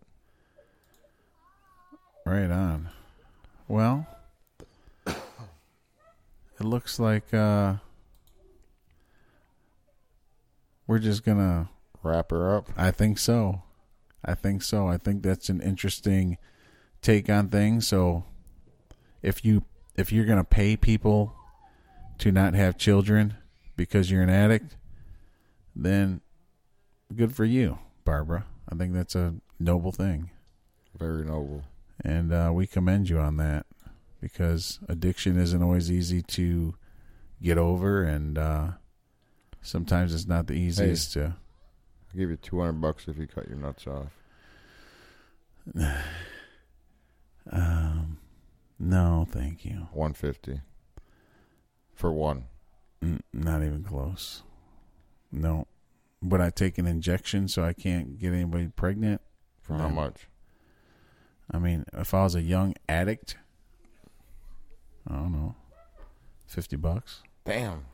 Right 2.25 2.49
on. 2.49 2.89
Well, 3.67 4.07
it 5.07 5.17
looks 6.61 7.01
like 7.01 7.35
uh, 7.35 7.75
we're 10.87 11.01
just 11.01 11.25
gonna. 11.25 11.69
Wrap 12.03 12.31
her 12.31 12.57
up. 12.57 12.71
I 12.79 12.93
think 12.93 13.19
so. 13.19 13.63
I 14.25 14.35
think 14.35 14.63
so. 14.63 14.87
I 14.87 14.97
think 14.97 15.23
that's 15.23 15.49
an 15.51 15.61
interesting 15.61 16.39
take 17.03 17.29
on 17.29 17.49
things. 17.49 17.89
So, 17.89 18.25
if 19.21 19.45
you 19.45 19.65
if 19.97 20.13
you're 20.13 20.25
gonna 20.27 20.45
pay 20.45 20.77
people 20.77 21.35
to 22.19 22.31
not 22.31 22.55
have 22.55 22.79
children 22.79 23.35
because 23.77 24.11
you're 24.11 24.23
an 24.23 24.31
addict, 24.31 24.77
then 25.75 26.21
good 27.15 27.35
for 27.35 27.45
you, 27.45 27.79
Barbara. 28.05 28.47
I 28.69 28.75
think 28.77 28.93
that's 28.95 29.15
a 29.15 29.35
noble 29.59 29.93
thing. 29.93 30.31
Very 30.99 31.25
noble. 31.25 31.65
and 32.05 32.33
uh, 32.33 32.51
we 32.53 32.67
commend 32.67 33.09
you 33.09 33.19
on 33.19 33.37
that 33.39 33.67
because 34.21 34.79
addiction 34.89 35.39
isn't 35.39 35.63
always 35.63 35.91
easy 35.91 36.23
to 36.23 36.75
get 37.43 37.57
over, 37.59 38.03
and 38.03 38.37
uh, 38.39 38.69
sometimes 39.63 40.13
it's 40.15 40.27
not 40.27 40.47
the 40.47 40.55
easiest 40.55 41.13
to. 41.15 41.25
I'll 42.13 42.17
give 42.19 42.31
you 42.31 42.37
two 42.37 42.59
hundred 42.61 42.81
bucks 42.81 43.07
if 43.09 43.17
you 43.19 43.27
cut 43.27 43.49
your 43.49 43.57
nuts 43.59 43.87
off. 43.87 44.13
Um, 47.51 48.19
no, 48.79 49.27
thank 49.29 49.65
you. 49.65 49.89
One 49.93 50.13
fifty. 50.13 50.61
For 51.95 52.13
one. 52.13 52.45
N- 53.03 53.23
not 53.33 53.63
even 53.63 53.83
close. 53.83 54.43
No. 55.33 55.67
Would 56.23 56.41
I 56.41 56.51
take 56.51 56.77
an 56.79 56.87
injection 56.87 57.49
so 57.49 57.65
I 57.65 57.73
can't 57.73 58.19
get 58.19 58.33
anybody 58.33 58.69
pregnant? 58.69 59.21
For 59.63 59.75
how 59.75 59.89
much? 59.89 60.29
I 61.51 61.59
mean, 61.59 61.85
if 61.93 62.13
I 62.13 62.25
was 62.25 62.35
a 62.35 62.43
young 62.43 62.75
addict, 62.89 63.37
I 65.09 65.15
don't 65.15 65.33
know, 65.33 65.55
fifty 66.47 66.77
bucks. 66.77 67.23
Damn. 67.45 67.85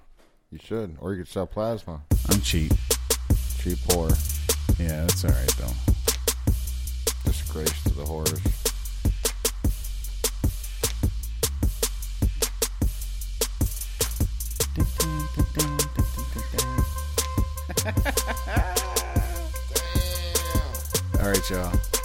You 0.50 0.58
should. 0.62 0.96
Or 1.00 1.12
you 1.12 1.22
could 1.22 1.28
sell 1.28 1.46
plasma. 1.46 2.02
I'm 2.30 2.40
cheap. 2.40 2.72
Cheap 3.58 3.78
whore. 3.88 4.10
Yeah, 4.78 5.02
that's 5.02 5.24
all 5.24 5.30
right 5.30 5.54
though. 5.58 5.74
Disgrace 7.24 7.82
to 7.84 7.94
the 7.94 8.04
whores. 8.04 8.65
Y'all. 21.50 21.95